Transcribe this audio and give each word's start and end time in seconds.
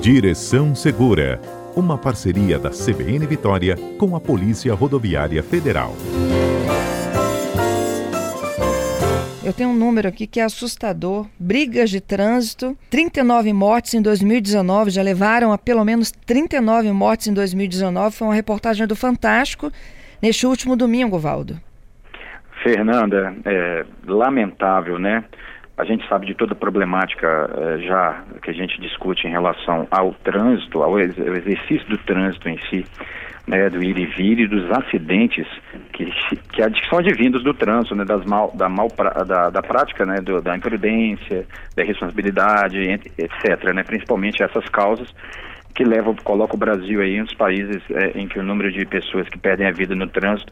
Direção 0.00 0.74
Segura, 0.74 1.38
uma 1.76 1.98
parceria 1.98 2.58
da 2.58 2.70
CBN 2.70 3.26
Vitória 3.26 3.76
com 3.98 4.16
a 4.16 4.20
Polícia 4.20 4.72
Rodoviária 4.72 5.42
Federal. 5.42 5.92
Eu 9.44 9.52
tenho 9.52 9.68
um 9.68 9.76
número 9.76 10.08
aqui 10.08 10.26
que 10.26 10.40
é 10.40 10.44
assustador. 10.44 11.26
Brigas 11.38 11.90
de 11.90 12.00
trânsito, 12.00 12.74
39 12.88 13.52
mortes 13.52 13.92
em 13.92 14.00
2019, 14.00 14.90
já 14.90 15.02
levaram 15.02 15.52
a 15.52 15.58
pelo 15.58 15.84
menos 15.84 16.10
39 16.10 16.90
mortes 16.92 17.26
em 17.26 17.34
2019. 17.34 18.16
Foi 18.16 18.26
uma 18.26 18.34
reportagem 18.34 18.86
do 18.86 18.96
Fantástico 18.96 19.70
neste 20.22 20.46
último 20.46 20.76
domingo, 20.76 21.18
Valdo. 21.18 21.60
Fernanda, 22.62 23.34
é 23.44 23.84
lamentável, 24.06 24.98
né? 24.98 25.22
A 25.80 25.84
gente 25.84 26.06
sabe 26.08 26.26
de 26.26 26.34
toda 26.34 26.52
a 26.52 26.56
problemática 26.56 27.26
é, 27.26 27.78
já 27.78 28.22
que 28.42 28.50
a 28.50 28.52
gente 28.52 28.78
discute 28.78 29.26
em 29.26 29.30
relação 29.30 29.88
ao 29.90 30.12
trânsito, 30.12 30.82
ao 30.82 31.00
exercício 31.00 31.88
do 31.88 31.96
trânsito 31.96 32.50
em 32.50 32.58
si, 32.68 32.84
né, 33.46 33.70
do 33.70 33.82
ir 33.82 33.96
e 33.96 34.04
vir 34.04 34.40
e 34.40 34.46
dos 34.46 34.70
acidentes 34.70 35.46
que, 35.94 36.04
que 36.04 36.88
são 36.90 36.98
advindos 36.98 37.42
do 37.42 37.54
trânsito, 37.54 37.94
né, 37.94 38.04
das 38.04 38.22
mal, 38.26 38.52
da, 38.54 38.68
mal, 38.68 38.88
da, 39.26 39.48
da 39.48 39.62
prática, 39.62 40.04
né, 40.04 40.16
do, 40.20 40.42
da 40.42 40.54
imprudência, 40.54 41.46
da 41.74 41.82
responsabilidade, 41.82 42.78
etc., 43.16 43.72
né, 43.74 43.82
principalmente 43.82 44.42
essas 44.42 44.68
causas 44.68 45.08
que 45.74 45.84
leva, 45.84 46.14
coloca 46.24 46.54
o 46.54 46.58
Brasil 46.58 47.00
aí 47.00 47.20
nos 47.20 47.34
países 47.34 47.82
é, 47.90 48.18
em 48.18 48.28
que 48.28 48.38
o 48.38 48.42
número 48.42 48.70
de 48.72 48.84
pessoas 48.84 49.28
que 49.28 49.38
perdem 49.38 49.66
a 49.66 49.72
vida 49.72 49.94
no 49.94 50.06
trânsito 50.06 50.50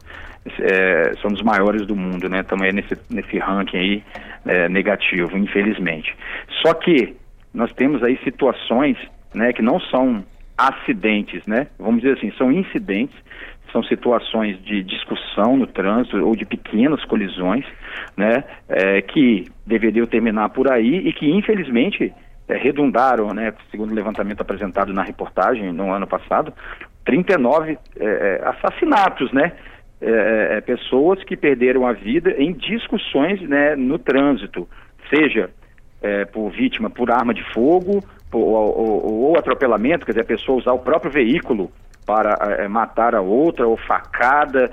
é, 0.59 1.13
são 1.21 1.31
dos 1.31 1.41
maiores 1.41 1.85
do 1.85 1.95
mundo, 1.95 2.29
né? 2.29 2.39
Estamos 2.41 2.65
aí 2.65 2.73
nesse, 2.73 2.97
nesse 3.09 3.37
ranking 3.37 3.77
aí 3.77 4.03
é, 4.45 4.69
negativo, 4.69 5.37
infelizmente. 5.37 6.15
Só 6.61 6.73
que 6.73 7.15
nós 7.53 7.71
temos 7.73 8.03
aí 8.03 8.17
situações, 8.23 8.97
né, 9.33 9.53
que 9.53 9.61
não 9.61 9.79
são 9.79 10.23
acidentes, 10.57 11.45
né? 11.45 11.67
Vamos 11.77 12.01
dizer 12.01 12.17
assim, 12.17 12.31
são 12.37 12.51
incidentes, 12.51 13.15
são 13.71 13.83
situações 13.83 14.61
de 14.63 14.83
discussão 14.83 15.57
no 15.57 15.67
trânsito 15.67 16.17
ou 16.25 16.35
de 16.35 16.45
pequenas 16.45 17.03
colisões, 17.05 17.65
né, 18.17 18.43
é, 18.67 19.01
que 19.01 19.45
deveriam 19.65 20.05
terminar 20.05 20.49
por 20.49 20.71
aí 20.71 21.07
e 21.07 21.13
que 21.13 21.29
infelizmente 21.29 22.11
é, 22.49 22.57
redundaram, 22.57 23.31
né, 23.33 23.53
segundo 23.69 23.91
o 23.91 23.95
levantamento 23.95 24.41
apresentado 24.41 24.91
na 24.91 25.03
reportagem 25.03 25.71
no 25.71 25.93
ano 25.93 26.07
passado, 26.07 26.51
39 27.05 27.77
é, 27.97 28.05
é, 28.05 28.47
assassinatos, 28.47 29.31
né? 29.31 29.53
É, 30.01 30.09
é, 30.09 30.57
é, 30.57 30.61
pessoas 30.61 31.21
que 31.25 31.35
perderam 31.35 31.85
a 31.85 31.91
vida 31.91 32.31
em 32.37 32.53
discussões 32.53 33.41
né, 33.41 33.75
no 33.75 33.99
trânsito, 33.99 34.67
seja 35.09 35.49
por 36.31 36.49
vítima 36.51 36.89
por 36.89 37.11
arma 37.11 37.33
de 37.33 37.43
fogo 37.51 38.01
por, 38.31 38.39
ou, 38.39 38.77
ou, 38.77 39.23
ou, 39.23 39.37
atropelamento, 39.37 40.05
quer 40.05 40.13
dizer, 40.13 40.21
a 40.21 40.37
pessoa 40.37 40.57
usar 40.57 40.71
o 40.71 40.79
próprio 40.79 41.11
veículo 41.11 41.69
para 42.05 42.69
matar 42.69 43.13
a 43.13 43.19
outra, 43.19 43.67
ou 43.67 43.75
facada, 43.75 44.71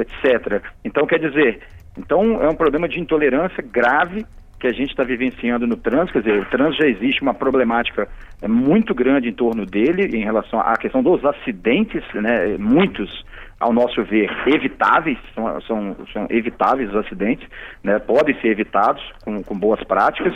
etc. 0.00 0.62
Então, 0.84 1.04
quer 1.04 1.18
dizer, 1.18 1.58
então 1.98 2.40
é 2.40 2.48
um 2.48 2.54
problema 2.54 2.88
de 2.88 3.00
intolerância 3.00 3.60
grave 3.60 4.24
que 4.58 4.66
a 4.66 4.72
gente 4.72 4.90
está 4.90 5.04
vivenciando 5.04 5.66
no 5.66 5.76
trânsito, 5.76 6.14
quer 6.14 6.22
dizer, 6.22 6.42
o 6.42 6.44
trânsito 6.46 6.82
já 6.82 6.88
existe 6.88 7.22
uma 7.22 7.34
problemática 7.34 8.08
é, 8.42 8.48
muito 8.48 8.94
grande 8.94 9.28
em 9.28 9.32
torno 9.32 9.64
dele, 9.64 10.16
em 10.16 10.24
relação 10.24 10.60
à 10.60 10.76
questão 10.76 11.02
dos 11.02 11.24
acidentes, 11.24 12.02
né, 12.14 12.56
muitos, 12.58 13.24
ao 13.60 13.72
nosso 13.72 14.02
ver, 14.04 14.30
evitáveis, 14.46 15.18
são, 15.34 15.60
são, 15.62 15.96
são 16.12 16.26
evitáveis 16.30 16.90
os 16.90 16.96
acidentes, 16.96 17.46
né, 17.84 17.98
podem 17.98 18.34
ser 18.40 18.48
evitados 18.48 19.02
com, 19.24 19.42
com 19.42 19.56
boas 19.56 19.82
práticas, 19.84 20.34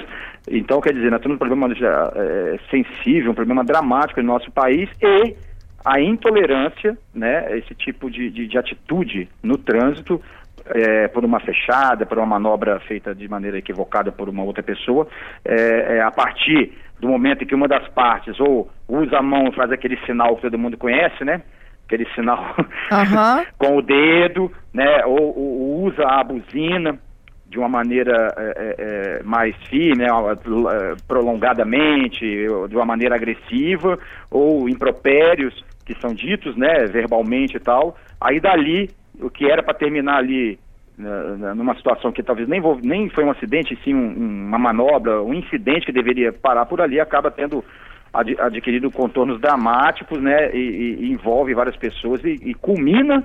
então, 0.49 0.81
quer 0.81 0.93
dizer, 0.93 1.11
nós 1.11 1.21
temos 1.21 1.37
um 1.37 1.39
problema 1.39 1.69
é, 1.73 2.59
sensível, 2.71 3.33
um 3.33 3.35
problema 3.35 3.65
dramático 3.65 4.21
no 4.21 4.27
nosso 4.27 4.51
país 4.51 4.89
e 5.01 5.35
a 5.85 6.01
intolerância, 6.01 6.97
né, 7.13 7.59
esse 7.59 7.75
tipo 7.75 8.09
de, 8.11 8.31
de, 8.31 8.47
de 8.47 8.59
atitude 8.59 9.29
no 9.43 9.59
trânsito 9.59 10.21
é, 10.67 11.09
por 11.09 11.25
uma 11.25 11.41
fechada, 11.41 12.07
por 12.07 12.19
uma 12.19 12.27
manobra 12.27 12.81
feita 12.81 13.15
de 13.15 13.29
maneira 13.29 13.59
equivocada 13.59 14.13
por 14.13 14.29
uma 14.29 14.43
outra 14.43 14.63
pessoa, 14.63 15.07
é, 15.45 15.97
é, 15.97 16.03
a 16.03 16.11
partir 16.11 16.73
do 17.01 17.09
momento 17.09 17.43
em 17.43 17.47
que 17.47 17.55
uma 17.55 17.67
das 17.67 17.87
partes 17.89 18.39
ou 18.39 18.71
usa 18.89 19.19
a 19.19 19.23
mão 19.23 19.49
e 19.49 19.55
faz 19.55 19.73
aquele 19.73 19.99
sinal 20.07 20.37
que 20.37 20.43
todo 20.43 20.59
mundo 20.59 20.79
conhece, 20.79 21.25
né? 21.25 21.43
Aquele 21.87 22.07
sinal 22.15 22.55
uhum. 22.59 23.45
com 23.59 23.77
o 23.77 23.83
dedo, 23.83 24.51
né? 24.73 25.05
Ou, 25.05 25.37
ou, 25.37 25.85
usa 25.85 26.05
a 26.07 26.23
buzina 26.23 26.99
de 27.49 27.59
uma 27.59 27.69
maneira 27.69 28.33
é, 28.37 28.43
é, 28.57 28.75
é 29.19 29.23
mais 29.25 29.55
firme, 29.69 30.05
né? 30.05 30.09
Prolongadamente, 31.09 32.25
de 32.69 32.77
uma 32.77 32.87
maneira 32.87 33.17
agressiva, 33.17 33.99
ou 34.31 34.69
impropérios 34.69 35.65
que 35.85 35.95
são 36.01 36.15
ditos, 36.15 36.57
né? 36.57 36.87
Verbalmente 36.87 37.57
e 37.57 37.61
tal. 37.61 37.97
Aí 38.21 38.41
dali 38.41 38.89
o 39.21 39.31
que 39.31 39.51
era 39.51 39.63
para 39.63 39.75
terminar 39.75 40.19
ali 40.19 40.59
numa 41.57 41.75
situação 41.77 42.13
que 42.13 42.23
talvez 42.23 42.49
nem, 42.49 42.61
nem 42.83 43.09
foi 43.09 43.25
um 43.25 43.31
acidente, 43.31 43.79
sim 43.83 43.95
um, 43.95 44.47
uma 44.47 44.59
manobra, 44.59 45.23
um 45.23 45.35
incidente 45.35 45.87
que 45.87 45.93
deveria 45.93 46.33
parar 46.33 46.67
por 46.67 46.81
ali, 46.81 47.01
acaba 47.01 47.31
tendo 47.31 47.65
ad, 48.13 48.37
adquirido 48.39 48.91
contornos 48.91 49.41
dramáticos, 49.41 50.21
né, 50.21 50.55
e, 50.55 50.99
e 51.01 51.13
envolve 51.13 51.55
várias 51.55 51.77
pessoas 51.77 52.23
e, 52.25 52.39
e 52.43 52.55
culmina, 52.55 53.25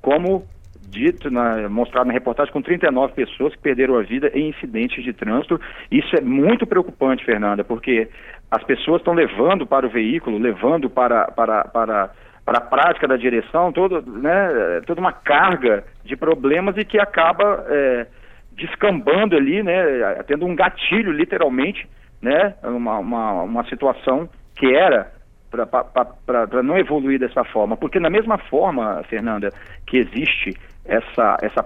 como 0.00 0.44
dito, 0.88 1.30
na, 1.30 1.68
mostrado 1.68 2.06
na 2.06 2.12
reportagem, 2.12 2.52
com 2.52 2.62
39 2.62 3.12
pessoas 3.12 3.54
que 3.54 3.62
perderam 3.62 3.96
a 3.96 4.02
vida 4.02 4.30
em 4.34 4.48
incidentes 4.48 5.04
de 5.04 5.12
trânsito. 5.12 5.60
Isso 5.90 6.16
é 6.16 6.20
muito 6.20 6.66
preocupante, 6.66 7.24
Fernanda, 7.24 7.62
porque 7.62 8.08
as 8.50 8.62
pessoas 8.64 9.00
estão 9.00 9.14
levando 9.14 9.66
para 9.66 9.86
o 9.86 9.90
veículo, 9.90 10.38
levando 10.38 10.90
para, 10.90 11.26
para, 11.30 11.64
para 11.64 12.10
para 12.44 12.58
a 12.58 12.60
prática 12.60 13.06
da 13.06 13.16
direção, 13.16 13.72
todo, 13.72 14.02
né, 14.02 14.80
toda 14.86 15.00
uma 15.00 15.12
carga 15.12 15.84
de 16.04 16.16
problemas 16.16 16.76
e 16.76 16.84
que 16.84 16.98
acaba 16.98 17.64
é, 17.68 18.06
descambando 18.52 19.36
ali, 19.36 19.62
né, 19.62 19.82
tendo 20.26 20.46
um 20.46 20.54
gatilho 20.54 21.12
literalmente, 21.12 21.88
né, 22.20 22.54
uma, 22.62 22.98
uma, 22.98 23.42
uma 23.42 23.64
situação 23.64 24.28
que 24.56 24.74
era 24.74 25.12
para 25.50 26.62
não 26.62 26.78
evoluir 26.78 27.18
dessa 27.18 27.42
forma. 27.44 27.76
Porque 27.76 27.98
na 27.98 28.10
mesma 28.10 28.38
forma, 28.38 29.02
Fernanda, 29.08 29.50
que 29.86 29.98
existe 29.98 30.56
essa, 30.84 31.36
essa 31.42 31.64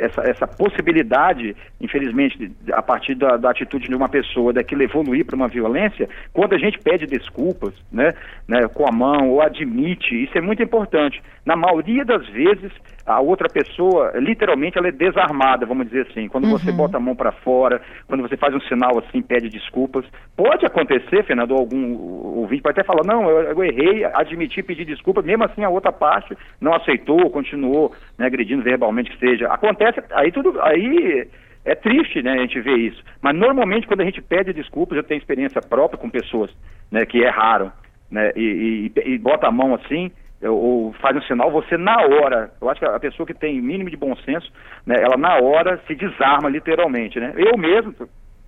essa, 0.00 0.22
essa 0.22 0.46
possibilidade, 0.46 1.56
infelizmente, 1.80 2.52
a 2.72 2.82
partir 2.82 3.14
da, 3.14 3.36
da, 3.36 3.50
atitude 3.50 3.88
de 3.88 3.94
uma 3.94 4.08
pessoa 4.08 4.52
daquilo 4.52 4.82
evoluir 4.82 5.24
para 5.24 5.36
uma 5.36 5.48
violência, 5.48 6.08
quando 6.32 6.54
a 6.54 6.58
gente 6.58 6.78
pede 6.78 7.06
desculpas, 7.06 7.74
né, 7.92 8.12
né, 8.46 8.68
com 8.68 8.86
a 8.86 8.92
mão 8.92 9.30
ou 9.30 9.42
admite, 9.42 10.24
isso 10.24 10.36
é 10.36 10.40
muito 10.40 10.62
importante. 10.62 11.20
Na 11.44 11.56
maioria 11.56 12.04
das 12.04 12.26
vezes, 12.28 12.72
a 13.08 13.20
outra 13.20 13.48
pessoa, 13.48 14.12
literalmente, 14.16 14.76
ela 14.76 14.88
é 14.88 14.92
desarmada, 14.92 15.64
vamos 15.64 15.86
dizer 15.86 16.06
assim. 16.10 16.28
Quando 16.28 16.44
uhum. 16.44 16.50
você 16.50 16.70
bota 16.70 16.98
a 16.98 17.00
mão 17.00 17.16
para 17.16 17.32
fora, 17.32 17.80
quando 18.06 18.20
você 18.20 18.36
faz 18.36 18.54
um 18.54 18.60
sinal 18.60 18.98
assim, 18.98 19.22
pede 19.22 19.48
desculpas. 19.48 20.04
Pode 20.36 20.66
acontecer, 20.66 21.24
Fernando, 21.24 21.54
algum 21.54 21.96
ouvinte 22.38 22.62
pode 22.62 22.78
até 22.78 22.86
falar, 22.86 23.02
não, 23.06 23.28
eu, 23.30 23.52
eu 23.52 23.64
errei, 23.64 24.04
admiti, 24.04 24.62
pedi 24.62 24.84
desculpas, 24.84 25.24
mesmo 25.24 25.44
assim 25.44 25.64
a 25.64 25.70
outra 25.70 25.90
parte 25.90 26.36
não 26.60 26.74
aceitou, 26.74 27.30
continuou 27.30 27.92
né, 28.18 28.26
agredindo 28.26 28.62
verbalmente 28.62 29.10
que 29.10 29.18
seja. 29.18 29.47
Acontece, 29.48 30.02
aí 30.10 30.30
tudo, 30.32 30.60
aí 30.60 31.28
é 31.64 31.74
triste, 31.74 32.22
né, 32.22 32.32
a 32.32 32.38
gente 32.38 32.60
ver 32.60 32.76
isso. 32.76 33.02
Mas 33.20 33.34
normalmente 33.36 33.86
quando 33.86 34.00
a 34.00 34.04
gente 34.04 34.22
pede 34.22 34.52
desculpas, 34.52 34.96
eu 34.96 35.04
tenho 35.04 35.18
experiência 35.18 35.60
própria 35.60 35.98
com 35.98 36.08
pessoas 36.08 36.50
né, 36.90 37.04
que 37.04 37.18
erraram, 37.18 37.72
né, 38.10 38.32
e, 38.36 38.90
e, 38.96 39.10
e 39.10 39.18
bota 39.18 39.48
a 39.48 39.52
mão 39.52 39.74
assim, 39.74 40.10
ou 40.42 40.92
faz 40.94 41.16
um 41.16 41.22
sinal, 41.22 41.50
você 41.50 41.76
na 41.76 41.96
hora, 42.00 42.52
eu 42.60 42.70
acho 42.70 42.80
que 42.80 42.86
a 42.86 43.00
pessoa 43.00 43.26
que 43.26 43.34
tem 43.34 43.60
mínimo 43.60 43.90
de 43.90 43.96
bom 43.96 44.14
senso, 44.16 44.50
né, 44.86 44.96
ela 45.00 45.16
na 45.16 45.36
hora 45.36 45.80
se 45.86 45.94
desarma 45.94 46.48
literalmente, 46.48 47.18
né? 47.18 47.32
Eu 47.36 47.58
mesmo 47.58 47.92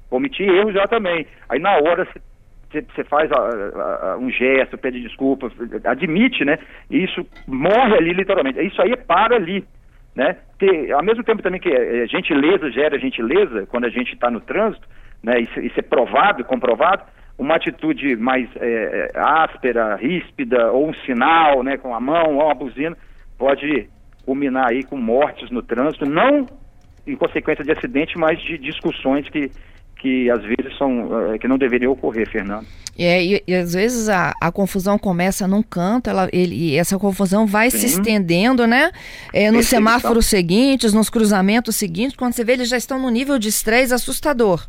cometi 0.09 0.43
erro 0.43 0.73
já 0.73 0.87
também. 0.87 1.27
Aí 1.49 1.59
na 1.59 1.73
hora 1.73 2.07
você 2.71 3.05
faz 3.05 3.31
a, 3.33 3.39
a, 3.39 4.13
a, 4.13 4.17
um 4.19 4.31
gesto, 4.31 4.79
pede 4.79 5.01
desculpa, 5.01 5.51
admite, 5.85 6.45
né? 6.45 6.59
E 6.89 7.05
isso 7.05 7.27
morre 7.47 7.97
ali 7.97 8.13
literalmente. 8.13 8.65
Isso 8.65 8.81
aí 8.81 8.97
para 8.97 9.35
ali, 9.35 9.65
né? 10.15 10.37
Porque, 10.51 10.93
ao 10.93 11.03
mesmo 11.03 11.25
tempo 11.25 11.43
também 11.43 11.61
que 11.61 11.69
é, 11.69 12.07
gentileza 12.07 12.71
gera 12.71 12.99
gentileza 12.99 13.67
quando 13.67 13.85
a 13.85 13.91
gente 13.91 14.13
está 14.13 14.31
no 14.31 14.41
trânsito, 14.41 14.87
né? 15.23 15.41
Isso, 15.41 15.61
isso 15.61 15.79
é 15.79 15.83
provado, 15.83 16.45
comprovado 16.45 17.03
uma 17.41 17.57
atitude 17.57 18.17
mais 18.17 18.47
é, 18.57 19.11
é, 19.15 19.19
áspera, 19.19 19.97
ríspida, 19.97 20.71
ou 20.73 20.91
um 20.91 20.95
sinal, 21.07 21.63
né, 21.63 21.79
com 21.79 21.95
a 21.95 21.99
mão, 21.99 22.37
ou 22.37 22.45
uma 22.45 22.55
buzina, 22.55 22.95
pode 23.39 23.89
culminar 24.27 24.69
aí 24.69 24.85
com 24.85 24.99
mortes 24.99 25.51
no 25.51 25.63
trânsito, 25.63 26.05
não 26.05 26.47
em 27.07 27.17
consequência 27.17 27.65
de 27.65 27.73
acidente, 27.73 28.19
mas 28.19 28.39
de 28.43 28.59
discussões 28.59 29.27
que, 29.31 29.51
que 30.01 30.31
às 30.31 30.43
vezes 30.43 30.77
são 30.79 31.33
é, 31.33 31.39
que 31.39 31.47
não 31.47 31.59
deveriam 31.59 31.93
ocorrer, 31.93 32.29
Fernando. 32.31 32.67
É, 32.99 33.25
e, 33.25 33.43
e 33.47 33.55
às 33.55 33.73
vezes 33.73 34.09
a, 34.09 34.35
a, 34.41 34.51
confusão 34.51 34.99
começa 34.99 35.47
num 35.47 35.63
canto, 35.63 36.11
ela, 36.11 36.29
ele, 36.33 36.55
e 36.55 36.77
essa 36.77 36.99
confusão 36.99 37.47
vai 37.47 37.71
Sim. 37.71 37.79
se 37.79 37.87
estendendo, 37.87 38.67
né? 38.67 38.91
É, 39.33 39.51
nos 39.51 39.67
semáforos 39.67 40.27
seguintes, 40.27 40.93
nos 40.93 41.09
cruzamentos 41.09 41.77
seguintes, 41.77 42.17
quando 42.17 42.35
você 42.35 42.45
vê, 42.45 42.53
eles 42.53 42.69
já 42.69 42.77
estão 42.77 42.99
no 42.99 43.09
nível 43.09 43.39
de 43.39 43.49
estresse 43.49 43.95
assustador. 43.95 44.67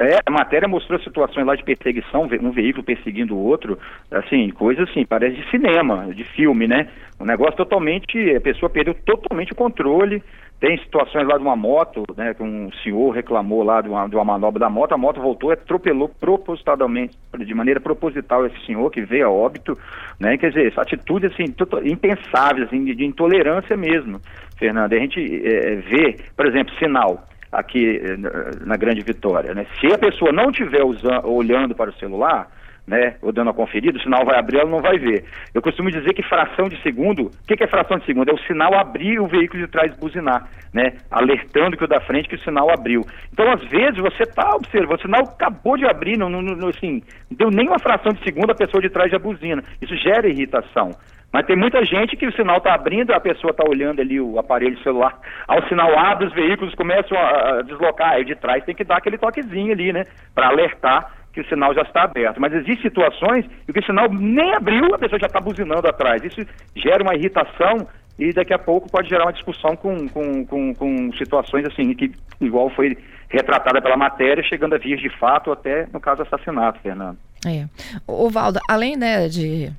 É, 0.00 0.18
a 0.26 0.30
matéria 0.30 0.68
mostrou 0.68 0.98
situações 1.00 1.46
lá 1.46 1.54
de 1.54 1.62
perseguição, 1.62 2.28
um 2.42 2.50
veículo 2.50 2.84
perseguindo 2.84 3.36
o 3.36 3.44
outro, 3.44 3.78
assim, 4.10 4.50
coisa 4.50 4.82
assim, 4.82 5.06
parece 5.06 5.36
de 5.36 5.50
cinema, 5.50 6.12
de 6.12 6.24
filme, 6.24 6.66
né? 6.66 6.88
Um 7.20 7.24
negócio 7.24 7.56
totalmente, 7.56 8.18
a 8.34 8.40
pessoa 8.40 8.68
perdeu 8.68 8.94
totalmente 8.94 9.52
o 9.52 9.56
controle. 9.56 10.22
Tem 10.58 10.78
situações 10.78 11.26
lá 11.26 11.36
de 11.36 11.42
uma 11.42 11.54
moto, 11.54 12.02
né, 12.16 12.32
que 12.32 12.42
um 12.42 12.72
senhor 12.82 13.10
reclamou 13.10 13.62
lá 13.62 13.82
de 13.82 13.90
uma, 13.90 14.08
de 14.08 14.16
uma 14.16 14.24
manobra 14.24 14.60
da 14.60 14.70
moto, 14.70 14.92
a 14.92 14.96
moto 14.96 15.20
voltou 15.20 15.50
e 15.50 15.52
atropelou 15.52 16.08
propositadamente, 16.08 17.14
de 17.38 17.54
maneira 17.54 17.78
proposital 17.78 18.46
esse 18.46 18.58
senhor 18.64 18.90
que 18.90 19.02
veio 19.02 19.26
a 19.26 19.30
óbito, 19.30 19.78
né? 20.18 20.38
Quer 20.38 20.48
dizer, 20.48 20.72
atitude 20.78 21.26
assim, 21.26 21.44
impensáveis, 21.84 22.68
assim, 22.68 22.84
de, 22.84 22.94
de 22.94 23.04
intolerância 23.04 23.76
mesmo, 23.76 24.18
Fernando. 24.58 24.94
A 24.94 24.98
gente 24.98 25.20
é, 25.46 25.76
vê, 25.76 26.16
por 26.34 26.46
exemplo, 26.46 26.74
sinal 26.76 27.22
aqui 27.50 28.00
eh, 28.02 28.16
na 28.64 28.76
Grande 28.76 29.02
Vitória. 29.02 29.54
Né? 29.54 29.66
Se 29.80 29.92
a 29.92 29.98
pessoa 29.98 30.32
não 30.32 30.50
estiver 30.50 30.82
olhando 31.24 31.74
para 31.74 31.90
o 31.90 31.94
celular, 31.94 32.48
né, 32.86 33.16
ou 33.20 33.32
dando 33.32 33.50
a 33.50 33.54
conferida, 33.54 33.98
o 33.98 34.02
sinal 34.02 34.24
vai 34.24 34.38
abrir, 34.38 34.58
ela 34.58 34.70
não 34.70 34.80
vai 34.80 34.96
ver. 34.98 35.24
Eu 35.52 35.60
costumo 35.60 35.90
dizer 35.90 36.14
que 36.14 36.22
fração 36.22 36.68
de 36.68 36.80
segundo, 36.82 37.26
o 37.26 37.30
que, 37.46 37.56
que, 37.56 37.64
é 37.64 37.66
fração 37.66 37.98
de 37.98 38.06
segundo? 38.06 38.30
É 38.30 38.34
o 38.34 38.38
sinal 38.46 38.74
abrir 38.74 39.14
e 39.14 39.18
o 39.18 39.26
veículo 39.26 39.64
de 39.64 39.70
trás 39.70 39.92
buzinar, 39.96 40.48
né, 40.72 40.92
alertando 41.10 41.76
que 41.76 41.84
o 41.84 41.88
da 41.88 42.00
frente 42.00 42.28
que 42.28 42.36
o 42.36 42.44
sinal 42.44 42.70
abriu. 42.70 43.02
Então, 43.32 43.50
às 43.50 43.62
vezes, 43.64 43.98
você 43.98 44.22
está 44.22 44.54
observando, 44.54 44.98
o 44.98 45.02
sinal 45.02 45.22
acabou 45.22 45.76
de 45.76 45.84
abrir, 45.84 46.16
não, 46.16 46.30
não, 46.30 46.40
não, 46.40 46.68
assim, 46.68 47.02
não 47.28 47.36
deu 47.36 47.50
nem 47.50 47.66
uma 47.66 47.78
fração 47.78 48.12
de 48.12 48.22
segundo, 48.22 48.52
a 48.52 48.54
pessoa 48.54 48.80
de 48.80 48.88
trás 48.88 49.10
já 49.10 49.18
buzina. 49.18 49.62
Isso 49.82 49.96
gera 49.96 50.28
irritação. 50.28 50.90
Mas 51.36 51.44
tem 51.44 51.54
muita 51.54 51.84
gente 51.84 52.16
que 52.16 52.26
o 52.26 52.32
sinal 52.32 52.56
está 52.56 52.72
abrindo, 52.72 53.12
a 53.12 53.20
pessoa 53.20 53.50
está 53.50 53.62
olhando 53.62 54.00
ali 54.00 54.18
o 54.18 54.38
aparelho 54.38 54.82
celular, 54.82 55.20
ao 55.46 55.62
sinal 55.68 55.90
abre, 55.98 56.28
os 56.28 56.32
veículos 56.32 56.74
começam 56.74 57.14
a, 57.14 57.60
deslocar, 57.60 58.12
aí 58.12 58.24
de 58.24 58.34
trás 58.34 58.64
tem 58.64 58.74
que 58.74 58.82
dar 58.82 58.96
aquele 58.96 59.18
toquezinho 59.18 59.70
ali, 59.70 59.92
né, 59.92 60.04
para 60.34 60.48
alertar 60.48 61.12
que 61.34 61.42
o 61.42 61.46
sinal 61.46 61.74
já 61.74 61.82
está 61.82 62.04
aberto. 62.04 62.40
Mas 62.40 62.54
existem 62.54 62.80
situações 62.80 63.44
em 63.68 63.70
que 63.70 63.80
o 63.80 63.84
sinal 63.84 64.10
nem 64.10 64.54
abriu, 64.54 64.94
a 64.94 64.98
pessoa 64.98 65.20
já 65.20 65.26
está 65.26 65.38
buzinando 65.38 65.86
atrás. 65.86 66.24
Isso 66.24 66.40
gera 66.74 67.02
uma 67.02 67.14
irritação 67.14 67.86
e 68.18 68.32
daqui 68.32 68.54
a 68.54 68.58
pouco 68.58 68.90
pode 68.90 69.10
gerar 69.10 69.26
uma 69.26 69.32
discussão 69.34 69.76
com, 69.76 70.08
com, 70.08 70.46
com, 70.46 70.74
com 70.74 71.12
situações 71.18 71.66
assim, 71.66 71.92
que 71.92 72.12
igual 72.40 72.70
foi 72.70 72.96
retratada 73.28 73.82
pela 73.82 73.98
matéria, 73.98 74.42
chegando 74.42 74.74
a 74.74 74.78
vias 74.78 75.02
de 75.02 75.10
fato 75.18 75.52
até, 75.52 75.86
no 75.92 76.00
caso, 76.00 76.22
assassinato, 76.22 76.80
Fernando. 76.80 77.18
É. 77.46 77.66
O 78.06 78.30
Valdo, 78.30 78.58
além 78.70 78.96
né, 78.96 79.28
de 79.28 79.70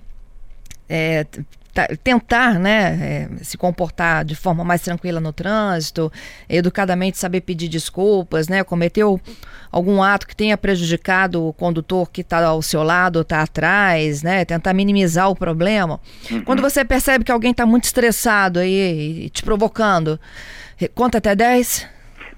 é, 0.90 1.26
tentar 2.04 2.58
né, 2.60 3.30
é, 3.40 3.44
se 3.44 3.58
comportar 3.58 4.26
de 4.26 4.36
forma 4.36 4.64
mais 4.64 4.82
tranquila 4.82 5.20
no 5.20 5.32
trânsito, 5.32 6.12
educadamente 6.50 7.18
saber 7.18 7.42
pedir 7.42 7.68
desculpas, 7.68 8.48
né, 8.48 8.64
cometeu 8.64 9.20
algum 9.72 10.02
ato 10.02 10.28
que 10.28 10.36
tenha 10.36 10.58
prejudicado 10.58 11.46
o 11.46 11.54
condutor 11.54 12.10
que 12.10 12.22
está 12.22 12.44
ao 12.46 12.62
seu 12.62 12.82
lado 12.82 13.18
ou 13.18 13.22
está 13.22 13.42
atrás, 13.42 14.24
né, 14.24 14.46
tentar 14.46 14.74
minimizar 14.74 15.30
o 15.30 15.36
problema. 15.36 16.00
Uhum. 16.32 16.44
Quando 16.44 16.62
você 16.62 16.84
percebe 16.84 17.24
que 17.24 17.32
alguém 17.32 17.52
está 17.52 17.66
muito 17.66 17.84
estressado 17.84 18.60
aí 18.60 19.26
e 19.26 19.30
te 19.30 19.44
provocando, 19.44 20.20
conta 20.96 21.20
até 21.20 21.36
10? 21.36 21.88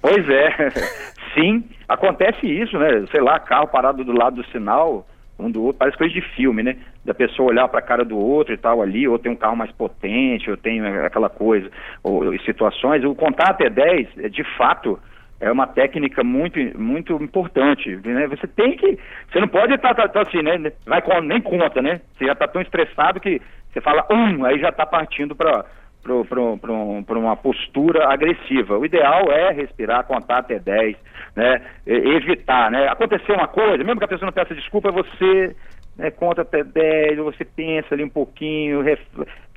Pois 0.02 0.30
é, 0.30 0.72
sim, 1.34 1.64
acontece 1.88 2.46
isso, 2.46 2.78
né, 2.78 3.06
sei 3.12 3.22
lá, 3.22 3.40
carro 3.40 3.68
parado 3.68 4.04
do 4.04 4.12
lado 4.12 4.42
do 4.42 4.52
sinal, 4.52 5.08
um 5.38 5.50
do 5.50 5.64
outro, 5.64 5.80
parece 5.80 5.98
coisa 5.98 6.14
de 6.14 6.22
filme, 6.36 6.62
né? 6.62 6.76
Da 7.04 7.14
pessoa 7.14 7.50
olhar 7.50 7.68
para 7.68 7.80
a 7.80 7.84
cara 7.84 8.04
do 8.04 8.18
outro 8.18 8.54
e 8.54 8.58
tal 8.58 8.82
ali, 8.82 9.08
ou 9.08 9.18
tem 9.18 9.32
um 9.32 9.36
carro 9.36 9.56
mais 9.56 9.72
potente, 9.72 10.52
ou 10.52 10.58
tem 10.58 10.86
aquela 10.86 11.30
coisa, 11.30 11.70
ou, 12.04 12.38
situações. 12.40 13.04
O 13.04 13.16
contar 13.16 13.52
até 13.52 13.70
10, 13.70 14.08
é, 14.20 14.30
de 14.30 14.44
fato, 14.58 15.00
é 15.40 15.50
uma 15.52 15.66
técnica 15.66 16.24
muito 16.24 16.60
muito 16.78 17.14
importante, 17.24 17.96
né? 18.04 18.28
Você 18.28 18.46
tem 18.48 18.76
que, 18.76 19.00
você 19.32 19.40
não 19.40 19.48
pode 19.48 19.74
estar 19.74 19.96
tá, 19.96 20.08
tá, 20.08 20.10
tá 20.10 20.22
assim, 20.22 20.42
né? 20.42 20.72
Vai 20.86 21.02
nem 21.22 21.42
conta, 21.42 21.82
né? 21.82 22.02
Você 22.18 22.26
já 22.26 22.34
está 22.34 22.48
tão 22.48 22.62
estressado 22.62 23.20
que 23.20 23.42
você 23.72 23.80
fala 23.82 24.06
um, 24.12 24.44
aí 24.46 24.60
já 24.60 24.70
está 24.70 24.86
partindo 24.86 25.36
para 25.36 25.66
para 26.02 27.20
uma 27.20 27.36
postura 27.36 28.08
agressiva. 28.12 28.78
O 28.78 28.86
ideal 28.86 29.32
é 29.32 29.52
respirar, 29.52 30.06
contar 30.06 30.40
até 30.40 30.58
10, 30.58 30.96
né? 31.36 31.62
evitar. 31.86 32.72
Né? 32.72 32.88
Acontecer 32.88 33.34
uma 33.34 33.48
coisa, 33.48 33.84
mesmo 33.84 34.00
que 34.00 34.06
a 34.06 34.08
pessoa 34.08 34.28
não 34.28 34.34
peça 34.34 34.56
desculpa, 34.56 34.92
você 34.92 35.56
né, 36.00 36.10
conta 36.12 36.44
até 36.44 36.64
10, 36.64 37.18
você 37.18 37.44
pensa 37.44 37.94
ali 37.94 38.06
um 38.06 38.10
pouquinho, 38.10 38.82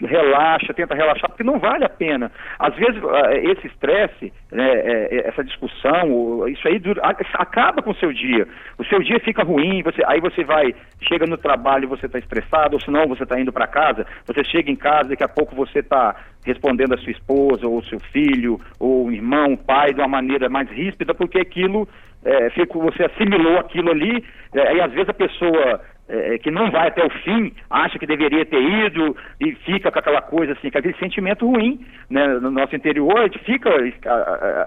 relaxa, 0.00 0.74
tenta 0.74 0.92
relaxar, 0.92 1.30
porque 1.30 1.44
não 1.44 1.60
vale 1.60 1.84
a 1.84 1.88
pena. 1.88 2.32
Às 2.58 2.74
vezes, 2.74 3.00
ah, 3.04 3.32
esse 3.32 3.68
estresse, 3.68 4.32
né, 4.50 4.68
é, 4.68 5.14
é, 5.14 5.28
essa 5.28 5.44
discussão, 5.44 6.48
isso 6.48 6.66
aí 6.66 6.80
dura, 6.80 7.00
acaba 7.34 7.80
com 7.80 7.92
o 7.92 7.96
seu 7.96 8.12
dia. 8.12 8.46
O 8.76 8.84
seu 8.84 8.98
dia 8.98 9.20
fica 9.20 9.44
ruim, 9.44 9.82
você, 9.84 10.02
aí 10.04 10.20
você 10.20 10.42
vai, 10.42 10.74
chega 11.08 11.26
no 11.26 11.38
trabalho 11.38 11.84
e 11.84 11.86
você 11.86 12.06
está 12.06 12.18
estressado, 12.18 12.74
ou 12.74 12.80
senão 12.80 13.06
você 13.06 13.22
está 13.22 13.40
indo 13.40 13.52
para 13.52 13.68
casa, 13.68 14.04
você 14.26 14.42
chega 14.42 14.68
em 14.68 14.76
casa, 14.76 15.10
daqui 15.10 15.22
a 15.22 15.28
pouco 15.28 15.54
você 15.54 15.78
está 15.78 16.16
respondendo 16.44 16.94
a 16.94 16.98
sua 16.98 17.12
esposa, 17.12 17.68
ou 17.68 17.84
seu 17.84 18.00
filho, 18.12 18.58
ou 18.80 19.12
irmão, 19.12 19.56
pai, 19.56 19.94
de 19.94 20.00
uma 20.00 20.08
maneira 20.08 20.48
mais 20.48 20.68
ríspida, 20.68 21.14
porque 21.14 21.38
aquilo, 21.38 21.88
é, 22.24 22.48
você 22.50 23.04
assimilou 23.04 23.58
aquilo 23.58 23.92
ali, 23.92 24.24
é, 24.52 24.74
e 24.74 24.80
às 24.80 24.90
vezes 24.90 25.08
a 25.08 25.14
pessoa 25.14 25.80
é, 26.08 26.34
é, 26.34 26.38
que 26.38 26.50
não 26.50 26.70
vai 26.70 26.88
até 26.88 27.04
o 27.04 27.10
fim, 27.10 27.52
acha 27.70 27.98
que 27.98 28.06
deveria 28.06 28.44
ter 28.44 28.60
ido 28.60 29.16
e 29.40 29.54
fica 29.64 29.90
com 29.90 29.98
aquela 29.98 30.20
coisa 30.20 30.52
assim, 30.52 30.70
com 30.70 30.78
aquele 30.78 30.96
sentimento 30.98 31.46
ruim 31.46 31.80
né, 32.10 32.26
no 32.40 32.50
nosso 32.50 32.74
interior, 32.74 33.18
a 33.18 33.22
gente 33.22 33.38
fica. 33.40 33.70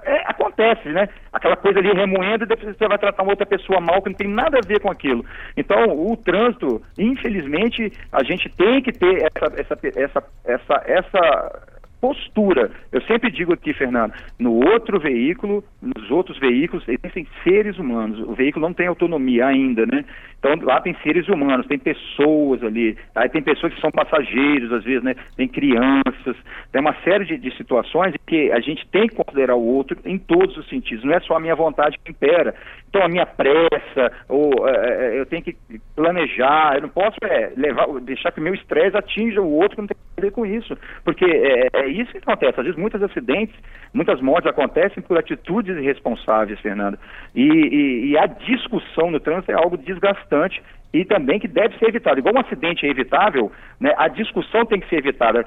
É, 0.06 0.24
acontece, 0.26 0.90
né? 0.90 1.08
Aquela 1.32 1.56
coisa 1.56 1.80
ali 1.80 1.92
remoendo 1.92 2.46
e 2.46 2.48
depois 2.48 2.76
você 2.76 2.88
vai 2.88 2.98
tratar 2.98 3.24
uma 3.24 3.34
outra 3.34 3.46
pessoa 3.46 3.80
mal 3.80 4.02
que 4.02 4.10
não 4.10 4.18
tem 4.18 4.30
nada 4.30 4.58
a 4.58 4.68
ver 4.68 4.80
com 4.80 4.90
aquilo. 4.90 5.26
Então, 5.58 5.84
o 5.90 6.16
trânsito, 6.18 6.82
infelizmente, 6.98 7.92
a 8.12 8.24
gente 8.24 8.50
tem 8.56 8.82
que 8.82 8.92
ter 8.92 9.24
essa, 9.24 9.54
essa, 9.60 9.78
essa, 9.96 10.24
essa, 10.46 10.84
essa 10.86 11.75
postura. 12.00 12.72
Eu 12.92 13.02
sempre 13.04 13.32
digo 13.32 13.54
aqui, 13.54 13.74
Fernando, 13.74 14.14
no 14.40 14.54
outro 14.54 15.00
veículo, 15.00 15.64
nos 15.82 16.10
outros 16.12 16.38
veículos, 16.40 16.88
existem 16.88 17.28
seres 17.44 17.78
humanos. 17.78 18.20
O 18.20 18.34
veículo 18.34 18.66
não 18.66 18.74
tem 18.74 18.88
autonomia 18.88 19.48
ainda, 19.48 19.86
né? 19.86 20.06
Então 20.46 20.54
lá 20.64 20.80
tem 20.80 20.96
seres 21.02 21.28
humanos, 21.28 21.66
tem 21.66 21.80
pessoas 21.80 22.64
ali, 22.64 22.96
aí 23.16 23.28
tem 23.30 23.42
pessoas 23.42 23.74
que 23.74 23.82
são 23.82 23.90
passageiros, 23.90 24.72
às 24.72 24.84
vezes, 24.84 25.04
né? 25.04 25.16
Tem 25.36 25.48
crianças, 25.48 26.36
tem 26.72 26.82
uma 26.82 26.96
série 27.04 27.26
de, 27.26 27.38
de 27.38 27.56
situações 27.58 28.14
que 28.28 28.52
a 28.52 28.60
gente 28.60 28.88
tem 28.90 29.08
que 29.08 29.16
considerar 29.16 29.56
o 29.56 29.66
outro 29.66 29.98
em 30.06 30.20
todos 30.20 30.56
os 30.58 30.70
sentidos. 30.70 31.04
Não 31.04 31.14
é 31.14 31.20
só 31.22 31.36
a 31.36 31.40
minha 31.40 31.56
vontade 31.56 31.98
que 32.04 32.12
impera. 32.12 32.54
Então 32.90 33.04
a 33.04 33.10
minha 33.10 33.26
pressa, 33.26 34.12
ou 34.30 34.70
é, 34.70 35.20
eu 35.20 35.26
tenho 35.26 35.42
que 35.42 35.56
planejar, 35.96 36.76
eu 36.76 36.84
não 36.84 36.90
posso 36.90 37.18
é, 37.24 37.52
levar, 37.58 37.88
deixar 38.02 38.32
que 38.32 38.40
o 38.40 38.44
meu 38.44 38.54
estresse 38.54 38.96
atinja 38.96 39.42
o 39.42 39.52
outro 39.52 39.82
não 39.82 39.88
tem 39.88 39.98
a 40.18 40.22
ver 40.22 40.32
com 40.32 40.46
isso. 40.46 40.78
Porque 41.04 41.26
é, 41.26 41.85
é 41.86 41.90
isso 41.90 42.12
que 42.12 42.18
acontece. 42.18 42.60
Às 42.60 42.66
vezes 42.66 42.80
muitos 42.80 43.02
acidentes, 43.02 43.56
muitas 43.94 44.20
mortes 44.22 44.50
acontecem 44.50 45.02
por 45.04 45.18
atitudes 45.18 45.78
irresponsáveis, 45.78 46.60
Fernando. 46.60 46.98
E, 47.34 47.44
e, 47.44 48.12
e 48.12 48.18
a 48.18 48.26
discussão 48.26 49.12
no 49.12 49.20
trânsito 49.20 49.52
é 49.52 49.56
algo 49.56 49.78
desgastante 49.78 50.62
e 50.94 51.04
também 51.04 51.40
que 51.40 51.48
deve 51.48 51.78
ser 51.78 51.90
evitado. 51.90 52.20
Igual 52.20 52.36
um 52.36 52.40
acidente 52.40 52.86
é 52.86 52.90
evitável, 52.90 53.52
né, 53.80 53.94
a 53.98 54.08
discussão 54.08 54.66
tem 54.66 54.80
que 54.80 54.90
ser 54.90 54.98
evitada. 54.98 55.46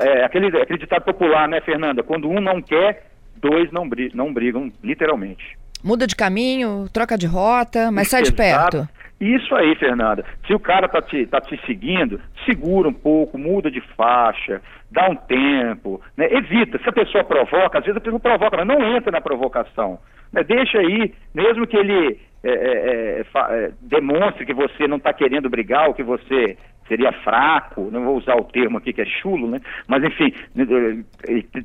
É, 0.00 0.24
aquele, 0.24 0.48
aquele 0.60 0.78
ditado 0.78 1.04
popular, 1.04 1.48
né, 1.48 1.60
Fernanda? 1.60 2.02
Quando 2.02 2.28
um 2.28 2.40
não 2.40 2.60
quer, 2.60 3.06
dois 3.36 3.70
não, 3.70 3.88
não 4.14 4.32
brigam, 4.32 4.70
literalmente. 4.82 5.56
Muda 5.84 6.06
de 6.06 6.14
caminho, 6.14 6.86
troca 6.92 7.16
de 7.18 7.26
rota, 7.26 7.90
mas 7.90 8.08
sai 8.08 8.22
de 8.22 8.32
perto. 8.32 8.88
Isso 9.22 9.54
aí, 9.54 9.76
Fernanda. 9.76 10.24
Se 10.48 10.52
o 10.52 10.58
cara 10.58 10.88
tá 10.88 11.00
te, 11.00 11.24
tá 11.28 11.40
te 11.40 11.56
seguindo, 11.64 12.20
segura 12.44 12.88
um 12.88 12.92
pouco, 12.92 13.38
muda 13.38 13.70
de 13.70 13.80
faixa, 13.96 14.60
dá 14.90 15.08
um 15.08 15.14
tempo, 15.14 16.02
né? 16.16 16.26
evita. 16.32 16.76
Se 16.78 16.88
a 16.88 16.92
pessoa 16.92 17.22
provoca, 17.22 17.78
às 17.78 17.84
vezes 17.84 17.98
a 17.98 18.00
pessoa 18.00 18.18
provoca, 18.18 18.56
mas 18.56 18.66
não 18.66 18.96
entra 18.96 19.12
na 19.12 19.20
provocação. 19.20 20.00
Né? 20.32 20.42
Deixa 20.42 20.80
aí, 20.80 21.14
mesmo 21.32 21.68
que 21.68 21.76
ele 21.76 22.18
é, 22.42 22.50
é, 22.50 23.20
é, 23.20 23.24
é 23.50 23.70
demonstre 23.82 24.44
que 24.44 24.52
você 24.52 24.88
não 24.88 24.96
está 24.96 25.12
querendo 25.12 25.48
brigar, 25.48 25.86
ou 25.86 25.94
que 25.94 26.02
você 26.02 26.58
seria 26.92 27.10
fraco, 27.24 27.88
não 27.90 28.04
vou 28.04 28.18
usar 28.18 28.36
o 28.36 28.44
termo 28.44 28.76
aqui 28.76 28.92
que 28.92 29.00
é 29.00 29.06
chulo, 29.06 29.48
né? 29.48 29.62
Mas 29.88 30.04
enfim, 30.04 30.30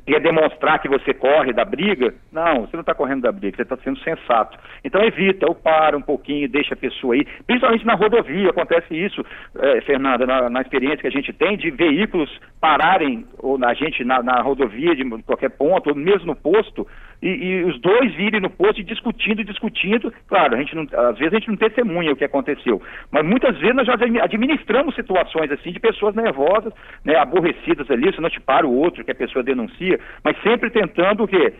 quer 0.06 0.20
demonstrar 0.20 0.78
que 0.78 0.88
você 0.88 1.12
corre 1.12 1.52
da 1.52 1.66
briga, 1.66 2.14
não, 2.32 2.62
você 2.62 2.74
não 2.74 2.80
está 2.80 2.94
correndo 2.94 3.22
da 3.22 3.30
briga, 3.30 3.56
você 3.56 3.62
está 3.62 3.76
sendo 3.76 3.98
sensato. 3.98 4.58
Então 4.82 5.04
evita, 5.04 5.46
ou 5.46 5.54
para 5.54 5.98
um 5.98 6.00
pouquinho, 6.00 6.48
deixa 6.48 6.72
a 6.72 6.78
pessoa 6.78 7.14
aí, 7.14 7.26
principalmente 7.46 7.84
na 7.84 7.94
rodovia, 7.94 8.48
acontece 8.48 8.96
isso, 8.96 9.22
é, 9.58 9.82
Fernanda, 9.82 10.24
na, 10.24 10.48
na, 10.48 10.62
experiência 10.62 10.98
que 10.98 11.08
a 11.08 11.10
gente 11.10 11.32
tem 11.34 11.58
de 11.58 11.70
veículos 11.70 12.30
pararem, 12.58 13.26
ou 13.38 13.58
na 13.58 13.74
gente 13.74 14.02
na, 14.04 14.22
na 14.22 14.40
rodovia 14.40 14.96
de 14.96 15.04
qualquer 15.24 15.50
ponto, 15.50 15.90
ou 15.90 15.94
mesmo 15.94 16.28
no 16.28 16.36
posto, 16.36 16.86
e, 17.22 17.28
e, 17.28 17.64
os 17.64 17.80
dois 17.80 18.14
virem 18.14 18.40
no 18.40 18.50
posto 18.50 18.82
discutindo, 18.84 19.44
discutindo. 19.44 20.12
Claro, 20.28 20.54
a 20.54 20.58
gente 20.58 20.74
não, 20.74 20.82
às 20.82 21.18
vezes 21.18 21.34
a 21.34 21.38
gente 21.38 21.48
não 21.48 21.56
testemunha 21.56 22.12
o 22.12 22.16
que 22.16 22.24
aconteceu, 22.24 22.80
mas 23.10 23.24
muitas 23.24 23.56
vezes 23.58 23.74
nós 23.74 23.86
já 23.86 23.94
administramos 23.94 24.94
situações 24.94 25.50
assim 25.50 25.72
de 25.72 25.80
pessoas 25.80 26.14
nervosas, 26.14 26.72
né, 27.04 27.16
aborrecidas 27.16 27.90
ali, 27.90 28.12
se 28.12 28.20
não 28.20 28.30
te 28.30 28.40
para 28.40 28.66
o 28.66 28.74
outro 28.74 29.04
que 29.04 29.10
a 29.10 29.14
pessoa 29.14 29.42
denuncia, 29.42 29.98
mas 30.22 30.40
sempre 30.42 30.70
tentando 30.70 31.24
o 31.24 31.28
quê? 31.28 31.52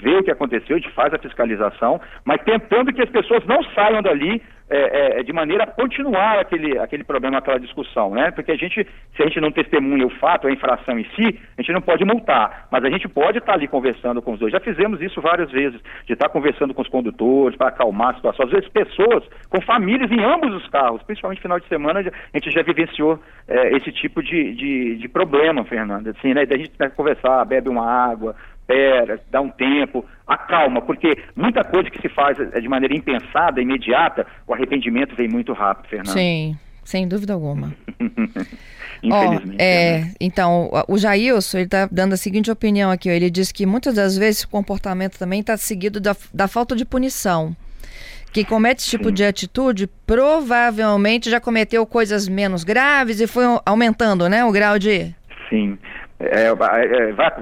ver 0.00 0.18
o 0.18 0.22
que 0.22 0.30
aconteceu, 0.30 0.76
a 0.76 0.78
gente 0.78 0.90
faz 0.92 1.12
a 1.12 1.18
fiscalização, 1.18 2.00
mas 2.24 2.42
tentando 2.42 2.92
que 2.92 3.02
as 3.02 3.10
pessoas 3.10 3.44
não 3.46 3.62
saiam 3.74 4.00
dali 4.00 4.42
é, 4.70 5.20
é, 5.20 5.22
de 5.22 5.32
maneira 5.32 5.64
a 5.64 5.66
continuar 5.66 6.38
aquele, 6.38 6.78
aquele 6.78 7.02
problema, 7.02 7.38
aquela 7.38 7.58
discussão, 7.58 8.10
né? 8.14 8.30
Porque 8.30 8.52
a 8.52 8.56
gente, 8.56 8.86
se 9.16 9.22
a 9.22 9.26
gente 9.26 9.40
não 9.40 9.50
testemunha 9.50 10.06
o 10.06 10.10
fato, 10.18 10.46
a 10.46 10.52
infração 10.52 10.98
em 10.98 11.04
si, 11.16 11.40
a 11.58 11.60
gente 11.60 11.72
não 11.72 11.80
pode 11.80 12.04
multar, 12.04 12.68
mas 12.70 12.84
a 12.84 12.90
gente 12.90 13.08
pode 13.08 13.38
estar 13.38 13.54
ali 13.54 13.66
conversando 13.66 14.22
com 14.22 14.32
os 14.32 14.38
dois. 14.38 14.52
Já 14.52 14.60
fizemos 14.60 15.02
isso 15.02 15.20
várias 15.20 15.50
vezes, 15.50 15.80
de 16.06 16.12
estar 16.12 16.28
conversando 16.28 16.72
com 16.72 16.82
os 16.82 16.88
condutores 16.88 17.56
para 17.56 17.68
acalmar 17.68 18.10
a 18.10 18.14
situação. 18.14 18.46
Às 18.46 18.52
vezes 18.52 18.68
pessoas 18.68 19.24
com 19.48 19.60
famílias 19.60 20.10
em 20.10 20.22
ambos 20.22 20.54
os 20.54 20.68
carros, 20.68 21.02
principalmente 21.02 21.42
final 21.42 21.58
de 21.58 21.66
semana, 21.66 22.00
a 22.00 22.38
gente 22.38 22.50
já 22.50 22.62
vivenciou 22.62 23.18
é, 23.48 23.76
esse 23.76 23.90
tipo 23.90 24.22
de, 24.22 24.54
de, 24.54 24.96
de 24.96 25.08
problema, 25.08 25.64
Fernanda. 25.64 26.10
Assim, 26.10 26.32
né? 26.32 26.46
Da 26.46 26.56
gente 26.56 26.72
né, 26.78 26.88
conversar, 26.90 27.44
bebe 27.44 27.68
uma 27.68 27.84
água, 27.84 28.36
espera, 28.70 29.20
dá 29.30 29.40
um 29.40 29.50
tempo, 29.50 30.04
acalma, 30.26 30.80
porque 30.80 31.18
muita 31.34 31.64
coisa 31.64 31.90
que 31.90 32.00
se 32.00 32.08
faz 32.08 32.38
é 32.38 32.60
de 32.60 32.68
maneira 32.68 32.94
impensada, 32.94 33.60
imediata, 33.60 34.26
o 34.46 34.54
arrependimento 34.54 35.16
vem 35.16 35.28
muito 35.28 35.52
rápido, 35.52 35.88
Fernando. 35.88 36.14
Sim, 36.14 36.56
sem 36.84 37.08
dúvida 37.08 37.32
alguma. 37.32 37.74
Infelizmente. 39.02 39.56
Oh, 39.58 39.62
é, 39.62 39.98
né? 40.00 40.12
Então, 40.20 40.70
o 40.86 40.98
Jailson, 40.98 41.58
ele 41.58 41.64
está 41.64 41.88
dando 41.90 42.12
a 42.12 42.16
seguinte 42.16 42.50
opinião 42.50 42.90
aqui, 42.90 43.08
ó, 43.08 43.12
ele 43.12 43.30
diz 43.30 43.50
que 43.50 43.66
muitas 43.66 43.94
das 43.94 44.16
vezes 44.16 44.42
o 44.42 44.48
comportamento 44.48 45.18
também 45.18 45.40
está 45.40 45.56
seguido 45.56 46.00
da, 46.00 46.14
da 46.32 46.46
falta 46.46 46.76
de 46.76 46.84
punição. 46.84 47.56
Quem 48.32 48.44
comete 48.44 48.82
esse 48.82 48.90
tipo 48.90 49.08
Sim. 49.08 49.14
de 49.14 49.24
atitude 49.24 49.88
provavelmente 50.06 51.28
já 51.28 51.40
cometeu 51.40 51.84
coisas 51.84 52.28
menos 52.28 52.62
graves 52.62 53.20
e 53.20 53.26
foi 53.26 53.44
aumentando, 53.66 54.28
né, 54.28 54.44
o 54.44 54.52
grau 54.52 54.78
de... 54.78 55.12
Sim. 55.48 55.76
É, 56.20 56.48
é, 56.48 56.54
vai, 56.54 56.86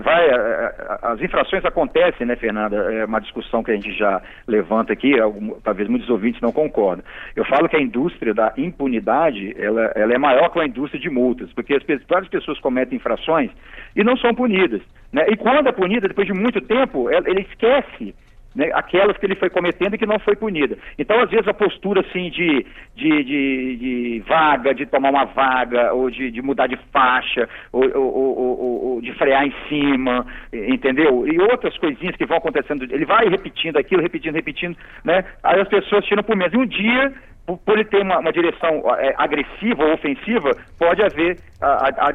vai, 0.04 0.28
é, 0.28 0.98
as 1.02 1.20
infrações 1.20 1.64
acontecem, 1.64 2.24
né, 2.24 2.36
Fernanda? 2.36 2.76
É 2.76 3.04
uma 3.04 3.20
discussão 3.20 3.60
que 3.62 3.72
a 3.72 3.74
gente 3.74 3.92
já 3.92 4.22
levanta 4.46 4.92
aqui, 4.92 5.18
algum, 5.18 5.50
talvez 5.60 5.88
muitos 5.88 6.08
ouvintes 6.08 6.40
não 6.40 6.52
concordam. 6.52 7.04
Eu 7.34 7.44
falo 7.44 7.68
que 7.68 7.76
a 7.76 7.82
indústria 7.82 8.32
da 8.32 8.52
impunidade 8.56 9.52
ela, 9.58 9.90
ela 9.96 10.14
é 10.14 10.18
maior 10.18 10.48
que 10.50 10.60
a 10.60 10.66
indústria 10.66 11.00
de 11.00 11.10
multas, 11.10 11.52
porque 11.54 11.74
as, 11.74 11.82
várias 12.08 12.30
pessoas 12.30 12.60
cometem 12.60 12.96
infrações 12.96 13.50
e 13.96 14.04
não 14.04 14.16
são 14.16 14.32
punidas. 14.32 14.80
Né? 15.12 15.26
E 15.28 15.36
quando 15.36 15.68
é 15.68 15.72
punida, 15.72 16.06
depois 16.06 16.28
de 16.28 16.32
muito 16.32 16.60
tempo, 16.60 17.10
ela, 17.10 17.28
ele 17.28 17.40
esquece 17.50 18.14
né, 18.54 18.70
aquelas 18.74 19.16
que 19.16 19.26
ele 19.26 19.34
foi 19.34 19.50
cometendo 19.50 19.94
e 19.94 19.98
que 19.98 20.06
não 20.06 20.18
foi 20.18 20.34
punida. 20.34 20.76
Então, 20.98 21.20
às 21.20 21.30
vezes, 21.30 21.46
a 21.46 21.54
postura 21.54 22.00
assim 22.00 22.30
de, 22.30 22.66
de, 22.96 23.24
de, 23.24 23.76
de 23.76 24.24
vaga, 24.26 24.74
de 24.74 24.86
tomar 24.86 25.10
uma 25.10 25.24
vaga, 25.26 25.92
ou 25.92 26.10
de, 26.10 26.30
de 26.30 26.42
mudar 26.42 26.66
de 26.66 26.76
faixa, 26.92 27.48
ou, 27.72 27.84
ou, 27.94 28.38
ou, 28.38 28.84
ou, 28.92 29.00
de 29.00 29.12
frear 29.14 29.46
em 29.46 29.54
cima, 29.68 30.26
entendeu? 30.52 31.26
E 31.26 31.38
outras 31.40 31.76
coisinhas 31.78 32.16
que 32.16 32.26
vão 32.26 32.38
acontecendo, 32.38 32.84
ele 32.90 33.04
vai 33.04 33.28
repetindo 33.28 33.76
aquilo, 33.76 34.02
repetindo, 34.02 34.34
repetindo, 34.34 34.76
né? 35.04 35.24
Aí 35.42 35.60
as 35.60 35.68
pessoas 35.68 36.04
tiram 36.04 36.22
por 36.22 36.36
menos. 36.36 36.52
E 36.52 36.56
um 36.56 36.66
dia 36.66 37.12
por, 37.56 37.78
ele 37.78 37.84
ter 37.84 38.02
uma, 38.02 38.18
uma 38.18 38.32
direção 38.32 38.82
é, 38.98 39.14
agressiva 39.16 39.84
ou 39.84 39.94
ofensiva, 39.94 40.50
pode 40.78 41.02
haver 41.02 41.38
a, 41.60 41.88
a, 41.88 42.10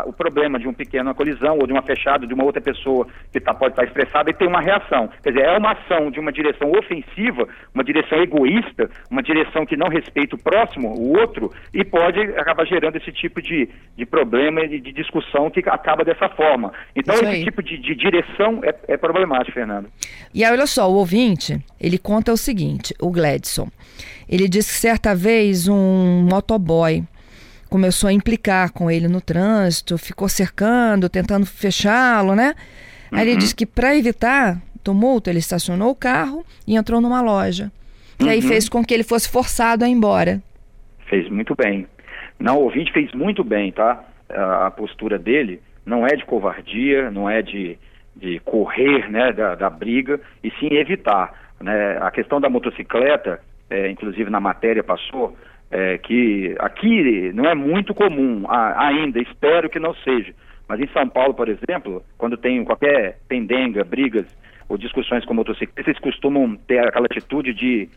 a, 0.00 0.04
o 0.06 0.12
problema 0.12 0.58
de 0.58 0.66
uma 0.66 0.74
pequena 0.74 1.12
colisão 1.14 1.58
ou 1.58 1.66
de 1.66 1.72
uma 1.72 1.82
fechada 1.82 2.26
de 2.26 2.32
uma 2.32 2.44
outra 2.44 2.60
pessoa 2.60 3.06
que 3.32 3.40
tá, 3.40 3.52
pode 3.52 3.72
estar 3.72 3.82
tá 3.82 3.88
expressada 3.88 4.30
e 4.30 4.34
ter 4.34 4.46
uma 4.46 4.60
reação. 4.60 5.10
Quer 5.22 5.30
dizer, 5.30 5.44
é 5.44 5.58
uma 5.58 5.72
ação 5.72 6.10
de 6.10 6.20
uma 6.20 6.32
direção 6.32 6.70
ofensiva, 6.72 7.46
uma 7.74 7.84
direção 7.84 8.22
egoísta, 8.22 8.88
uma 9.10 9.22
direção 9.22 9.66
que 9.66 9.76
não 9.76 9.88
respeita 9.88 10.36
o 10.36 10.42
próximo, 10.42 10.88
o 10.88 11.18
outro, 11.18 11.52
e 11.74 11.84
pode 11.84 12.20
acabar 12.20 12.66
gerando 12.66 12.96
esse 12.96 13.12
tipo 13.12 13.42
de, 13.42 13.68
de 13.96 14.06
problema 14.06 14.62
e 14.62 14.80
de 14.80 14.92
discussão 14.92 15.50
que 15.50 15.60
acaba 15.66 16.04
dessa 16.04 16.28
forma. 16.30 16.72
Então, 16.94 17.14
esse 17.14 17.44
tipo 17.44 17.62
de, 17.62 17.78
de 17.78 17.94
direção 17.94 18.60
é, 18.64 18.94
é 18.94 18.96
problemático, 18.96 19.52
Fernando. 19.52 19.88
E 20.32 20.44
aí, 20.44 20.52
olha 20.52 20.66
só, 20.66 20.90
o 20.90 20.94
ouvinte, 20.94 21.58
ele 21.80 21.98
conta 21.98 22.32
o 22.32 22.36
seguinte, 22.36 22.94
o 23.00 23.10
Gladson. 23.10 23.68
Ele 24.30 24.48
disse 24.48 24.72
que 24.72 24.78
certa 24.78 25.12
vez 25.12 25.66
um 25.66 26.22
motoboy 26.30 27.02
começou 27.68 28.08
a 28.08 28.12
implicar 28.12 28.72
com 28.72 28.88
ele 28.88 29.08
no 29.08 29.20
trânsito, 29.20 29.98
ficou 29.98 30.28
cercando, 30.28 31.08
tentando 31.08 31.44
fechá-lo, 31.44 32.36
né? 32.36 32.54
Aí 33.10 33.22
ele 33.22 33.32
uhum. 33.32 33.38
disse 33.38 33.56
que 33.56 33.66
para 33.66 33.96
evitar 33.96 34.62
tumulto, 34.84 35.28
ele 35.28 35.40
estacionou 35.40 35.90
o 35.90 35.96
carro 35.96 36.44
e 36.64 36.76
entrou 36.76 37.00
numa 37.00 37.20
loja. 37.20 37.72
E 38.20 38.24
uhum. 38.24 38.30
aí 38.30 38.40
fez 38.40 38.68
com 38.68 38.84
que 38.84 38.94
ele 38.94 39.02
fosse 39.02 39.28
forçado 39.28 39.84
a 39.84 39.88
ir 39.88 39.92
embora. 39.92 40.40
Fez 41.08 41.28
muito 41.28 41.56
bem. 41.56 41.88
Não, 42.38 42.56
o 42.56 42.62
ouvinte 42.62 42.92
fez 42.92 43.12
muito 43.12 43.42
bem, 43.42 43.72
tá? 43.72 44.04
A, 44.28 44.68
a 44.68 44.70
postura 44.70 45.18
dele 45.18 45.60
não 45.84 46.06
é 46.06 46.14
de 46.14 46.24
covardia, 46.24 47.10
não 47.10 47.28
é 47.28 47.42
de, 47.42 47.76
de 48.14 48.38
correr 48.40 49.10
né, 49.10 49.32
da, 49.32 49.56
da 49.56 49.68
briga, 49.68 50.20
e 50.42 50.52
sim 50.52 50.74
evitar. 50.74 51.34
Né? 51.60 51.98
A 52.00 52.12
questão 52.12 52.40
da 52.40 52.48
motocicleta, 52.48 53.40
é, 53.70 53.90
inclusive 53.90 54.28
na 54.28 54.40
matéria 54.40 54.82
passou, 54.82 55.36
é, 55.70 55.98
que 55.98 56.54
aqui 56.58 57.32
não 57.32 57.44
é 57.44 57.54
muito 57.54 57.94
comum 57.94 58.44
ainda, 58.48 59.20
espero 59.20 59.70
que 59.70 59.78
não 59.78 59.94
seja. 59.94 60.34
Mas 60.68 60.80
em 60.80 60.88
São 60.88 61.08
Paulo, 61.08 61.34
por 61.34 61.48
exemplo, 61.48 62.02
quando 62.18 62.36
tem 62.36 62.64
qualquer 62.64 63.18
pendenga, 63.28 63.84
brigas 63.84 64.26
ou 64.68 64.76
discussões 64.76 65.24
com 65.24 65.34
motociclistas, 65.34 65.86
eles 65.86 66.00
costumam 66.00 66.56
ter 66.56 66.78
aquela 66.86 67.06
atitude 67.06 67.52
de, 67.52 67.88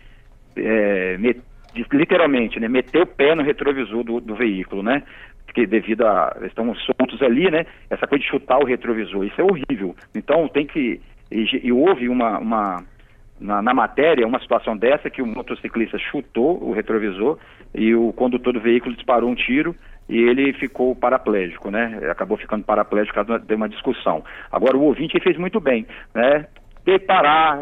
é, 0.56 1.18
met, 1.18 1.40
de 1.74 1.86
literalmente, 1.92 2.60
né, 2.60 2.68
meter 2.68 3.02
o 3.02 3.08
pé 3.08 3.36
no 3.36 3.44
retrovisor 3.44 4.04
do, 4.04 4.20
do 4.20 4.36
veículo, 4.36 4.82
né? 4.82 5.04
Porque 5.46 5.68
devido 5.68 6.04
a. 6.04 6.36
estão 6.46 6.74
soltos 6.74 7.22
ali, 7.22 7.52
né? 7.52 7.66
Essa 7.90 8.08
coisa 8.08 8.24
de 8.24 8.30
chutar 8.30 8.58
o 8.58 8.66
retrovisor, 8.66 9.24
isso 9.24 9.40
é 9.40 9.44
horrível. 9.44 9.96
Então 10.16 10.48
tem 10.48 10.66
que. 10.66 11.00
E, 11.32 11.68
e 11.68 11.72
houve 11.72 12.10
uma, 12.10 12.40
uma 12.40 12.84
na, 13.44 13.62
na, 13.62 13.74
matéria 13.74 14.26
uma 14.26 14.40
situação 14.40 14.76
dessa 14.76 15.10
que 15.10 15.22
o 15.22 15.28
motociclista 15.28 15.98
chutou 16.00 16.64
o 16.64 16.72
retrovisor 16.72 17.38
e 17.76 17.94
o 17.94 18.14
condutor 18.14 18.54
do 18.54 18.62
veículo 18.62 18.96
disparou 18.96 19.30
um 19.30 19.36
tiro 19.36 19.76
e 20.08 20.18
ele 20.18 20.54
ficou 20.54 20.96
paraplégico, 20.96 21.70
né? 21.70 22.00
Acabou 22.10 22.38
ficando 22.38 22.64
paraplégico 22.64 23.14
por 23.14 23.26
causa 23.26 23.46
de 23.46 23.56
uma 23.56 23.70
discussão. 23.70 24.24
Agora 24.52 24.78
o 24.78 24.84
ouvinte 24.84 25.20
fez 25.20 25.38
muito 25.38 25.60
bem, 25.60 25.86
né? 26.14 26.48
Parar, 27.08 27.60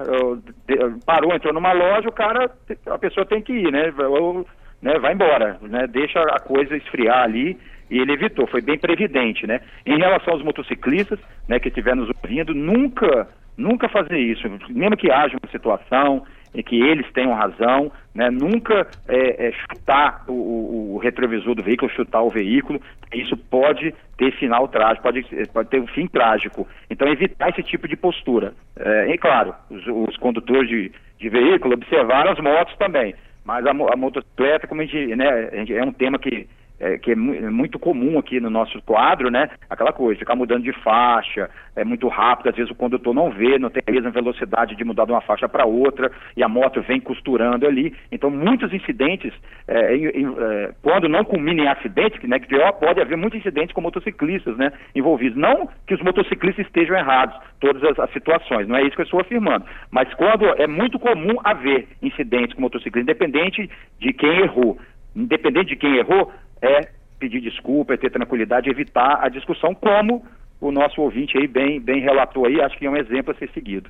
parou, 1.06 1.34
entrou 1.34 1.54
numa 1.54 1.72
loja, 1.72 2.10
o 2.10 2.12
cara, 2.12 2.50
a 2.88 2.98
pessoa 2.98 3.26
tem 3.26 3.42
que 3.42 3.54
ir, 3.54 3.72
né? 3.72 3.94
Ou, 3.98 4.46
né? 4.82 4.98
Vai 5.00 5.14
embora, 5.14 5.60
né? 5.62 5.86
Deixa 5.88 6.20
a 6.20 6.40
coisa 6.40 6.76
esfriar 6.76 7.24
ali 7.24 7.58
e 7.92 8.00
ele 8.00 8.14
evitou, 8.14 8.48
foi 8.48 8.62
bem 8.62 8.80
previdente, 8.80 9.46
né? 9.46 9.60
Em 9.86 9.98
relação 9.98 10.34
aos 10.34 10.44
motociclistas, 10.44 11.20
né, 11.48 11.60
que 11.60 11.68
estiver 11.68 11.94
nos 11.94 12.10
ouvindo, 12.24 12.54
nunca 12.56 13.28
Nunca 13.58 13.90
fazer 13.90 14.18
isso, 14.18 14.48
mesmo 14.70 14.98
que 14.98 15.12
haja 15.12 15.38
uma 15.38 15.52
situação 15.52 16.24
em 16.54 16.62
que 16.62 16.82
eles 16.82 17.10
tenham 17.14 17.34
razão, 17.34 17.92
né? 18.14 18.30
nunca 18.30 18.88
é, 19.08 19.48
é, 19.48 19.52
chutar 19.52 20.24
o, 20.28 20.34
o, 20.34 20.96
o, 20.96 20.98
retrovisor 20.98 21.56
do 21.56 21.64
veículo, 21.64 21.92
chutar 21.92 22.22
o 22.22 22.30
veículo, 22.30 22.82
isso 23.14 23.38
pode 23.38 23.94
ter 24.18 24.32
final 24.34 24.68
trágico, 24.68 25.04
pode, 25.04 25.24
pode 25.54 25.70
ter 25.70 25.80
um 25.80 25.88
fim 25.88 26.08
trágico. 26.08 26.68
Então, 26.90 27.08
evitar 27.08 27.50
esse 27.50 27.64
tipo 27.64 27.88
de 27.88 27.96
postura. 27.96 28.54
É, 28.78 29.14
e 29.14 29.18
claro, 29.18 29.56
os, 29.70 29.86
os 29.88 30.18
condutores 30.18 30.68
de, 30.68 30.92
de, 31.18 31.30
veículo 31.30 31.76
observaram 31.76 32.32
as 32.32 32.40
motos 32.40 32.76
também, 32.78 33.16
mas 33.46 33.66
a, 33.66 33.72
a 33.72 33.96
motocicleta, 33.96 34.68
como 34.68 34.82
a 34.82 34.86
gente, 34.86 35.16
né, 35.16 35.50
a 35.52 35.56
gente, 35.56 35.74
é 35.74 35.84
um 35.84 35.94
tema 35.94 36.20
que 36.20 36.48
é, 36.82 36.98
que 36.98 37.12
é, 37.12 37.14
é 37.14 37.16
muito 37.50 37.78
comum 37.78 38.18
aqui 38.18 38.40
no 38.40 38.50
nosso 38.50 38.82
quadro, 38.82 39.30
né? 39.30 39.50
Aquela 39.70 39.94
coisa, 39.94 40.20
ficar 40.20 40.36
mudando 40.36 40.64
de 40.64 40.74
faixa, 40.82 41.48
é 41.76 41.84
muito 41.84 42.08
rápido, 42.08 42.50
às 42.50 42.56
vezes 42.56 42.72
o 42.72 42.76
condutor 42.76 43.14
não 43.14 43.30
vê, 43.30 43.60
não 43.60 43.70
tem 43.70 43.84
a 43.88 43.92
mesma 43.92 44.10
velocidade 44.10 44.76
de 44.76 44.84
mudar 44.84 45.06
de 45.06 45.12
uma 45.12 45.22
faixa 45.22 45.48
para 45.48 45.66
outra, 45.66 46.12
e 46.36 46.44
a 46.44 46.50
moto 46.50 46.82
vem 46.82 47.00
costurando 47.00 47.68
ali. 47.68 47.94
Então, 48.12 48.32
muitos 48.32 48.74
incidentes, 48.74 49.32
é, 49.68 49.96
é, 49.96 50.74
quando 50.82 51.08
não 51.08 51.24
culminam 51.24 51.66
em 51.66 51.68
acidente, 51.68 52.26
né, 52.28 52.40
que 52.40 52.48
pior, 52.48 52.72
pode 52.74 53.00
haver 53.00 53.16
muitos 53.16 53.40
incidentes 53.40 53.74
com 53.74 53.82
motociclistas 53.82 54.58
né, 54.58 54.72
envolvidos. 54.96 55.38
Não 55.38 55.70
que 55.86 55.94
os 55.94 56.02
motociclistas 56.02 56.66
estejam 56.66 56.98
errados, 56.98 57.38
todas 57.60 57.84
as, 57.84 58.00
as 58.00 58.12
situações, 58.12 58.68
não 58.68 58.76
é 58.76 58.82
isso 58.82 58.96
que 58.96 59.02
eu 59.02 59.06
estou 59.06 59.22
afirmando. 59.22 59.66
Mas 59.92 60.12
quando 60.16 60.46
é 60.60 60.66
muito 60.66 60.98
comum 60.98 61.38
haver 61.44 61.88
incidentes 62.02 62.56
com 62.56 62.62
motociclistas, 62.62 63.04
independente 63.04 63.70
de 64.00 64.14
quem 64.14 64.40
errou. 64.40 64.80
Independente 65.16 65.70
de 65.70 65.76
quem 65.76 65.98
errou, 65.98 66.32
é 66.62 66.90
pedir 67.20 67.42
desculpa, 67.42 67.94
é 67.94 67.98
ter 67.98 68.10
tranquilidade, 68.10 68.70
evitar 68.70 69.20
a 69.22 69.30
discussão, 69.30 69.76
como 69.76 70.26
o 70.62 70.72
nosso 70.72 71.02
ouvinte 71.02 71.38
aí 71.38 71.48
bem, 71.48 71.80
bem 71.80 72.02
relatou 72.02 72.46
aí, 72.46 72.62
acho 72.62 72.78
que 72.78 72.86
é 72.86 72.90
um 72.90 72.96
exemplo 72.96 73.34
a 73.34 73.36
ser 73.36 73.50
seguido. 73.52 73.90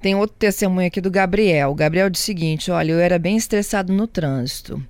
Tem 0.00 0.14
outro 0.14 0.34
testemunho 0.38 0.86
aqui 0.86 1.02
do 1.02 1.10
Gabriel. 1.10 1.70
O 1.70 1.74
Gabriel 1.74 2.08
disse 2.08 2.24
o 2.24 2.26
seguinte: 2.26 2.70
olha, 2.70 2.92
eu 2.92 2.98
era 2.98 3.18
bem 3.18 3.36
estressado 3.36 3.92
no 3.92 4.06
trânsito. 4.06 4.80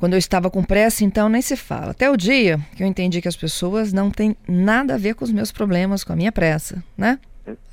Quando 0.00 0.14
eu 0.14 0.18
estava 0.18 0.50
com 0.50 0.64
pressa, 0.64 1.04
então 1.04 1.28
nem 1.28 1.40
se 1.40 1.56
fala. 1.56 1.92
Até 1.92 2.10
o 2.10 2.16
dia 2.16 2.58
que 2.76 2.82
eu 2.82 2.86
entendi 2.86 3.22
que 3.22 3.28
as 3.28 3.36
pessoas 3.36 3.92
não 3.92 4.10
têm 4.10 4.36
nada 4.48 4.94
a 4.94 4.98
ver 4.98 5.14
com 5.14 5.24
os 5.24 5.32
meus 5.32 5.52
problemas, 5.52 6.02
com 6.02 6.12
a 6.12 6.16
minha 6.16 6.32
pressa, 6.32 6.82
né? 6.98 7.18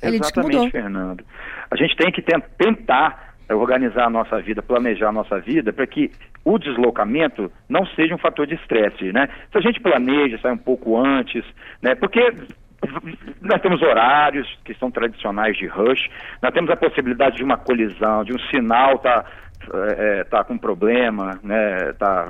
Ele 0.00 0.16
Exatamente, 0.16 0.70
Fernando. 0.70 1.24
A 1.70 1.76
gente 1.76 1.96
tem 1.96 2.12
que 2.12 2.22
tentar 2.56 3.23
organizar 3.50 4.06
a 4.06 4.10
nossa 4.10 4.40
vida, 4.40 4.62
planejar 4.62 5.08
a 5.08 5.12
nossa 5.12 5.38
vida, 5.40 5.72
para 5.72 5.86
que 5.86 6.10
o 6.44 6.58
deslocamento 6.58 7.50
não 7.68 7.86
seja 7.86 8.14
um 8.14 8.18
fator 8.18 8.46
de 8.46 8.54
estresse, 8.54 9.12
né? 9.12 9.28
Se 9.52 9.58
a 9.58 9.60
gente 9.60 9.80
planeja, 9.80 10.38
sai 10.38 10.52
um 10.52 10.58
pouco 10.58 10.96
antes, 10.96 11.44
né? 11.82 11.94
Porque 11.94 12.20
nós 13.40 13.60
temos 13.60 13.80
horários 13.82 14.46
que 14.64 14.74
são 14.74 14.90
tradicionais 14.90 15.56
de 15.56 15.66
rush, 15.66 16.08
nós 16.42 16.52
temos 16.52 16.70
a 16.70 16.76
possibilidade 16.76 17.36
de 17.36 17.44
uma 17.44 17.56
colisão, 17.56 18.24
de 18.24 18.32
um 18.32 18.38
sinal 18.50 18.98
tá 18.98 19.24
é, 19.72 20.20
é, 20.20 20.24
tá 20.24 20.44
com 20.44 20.56
problema, 20.56 21.38
né, 21.42 21.92
tá 21.98 22.26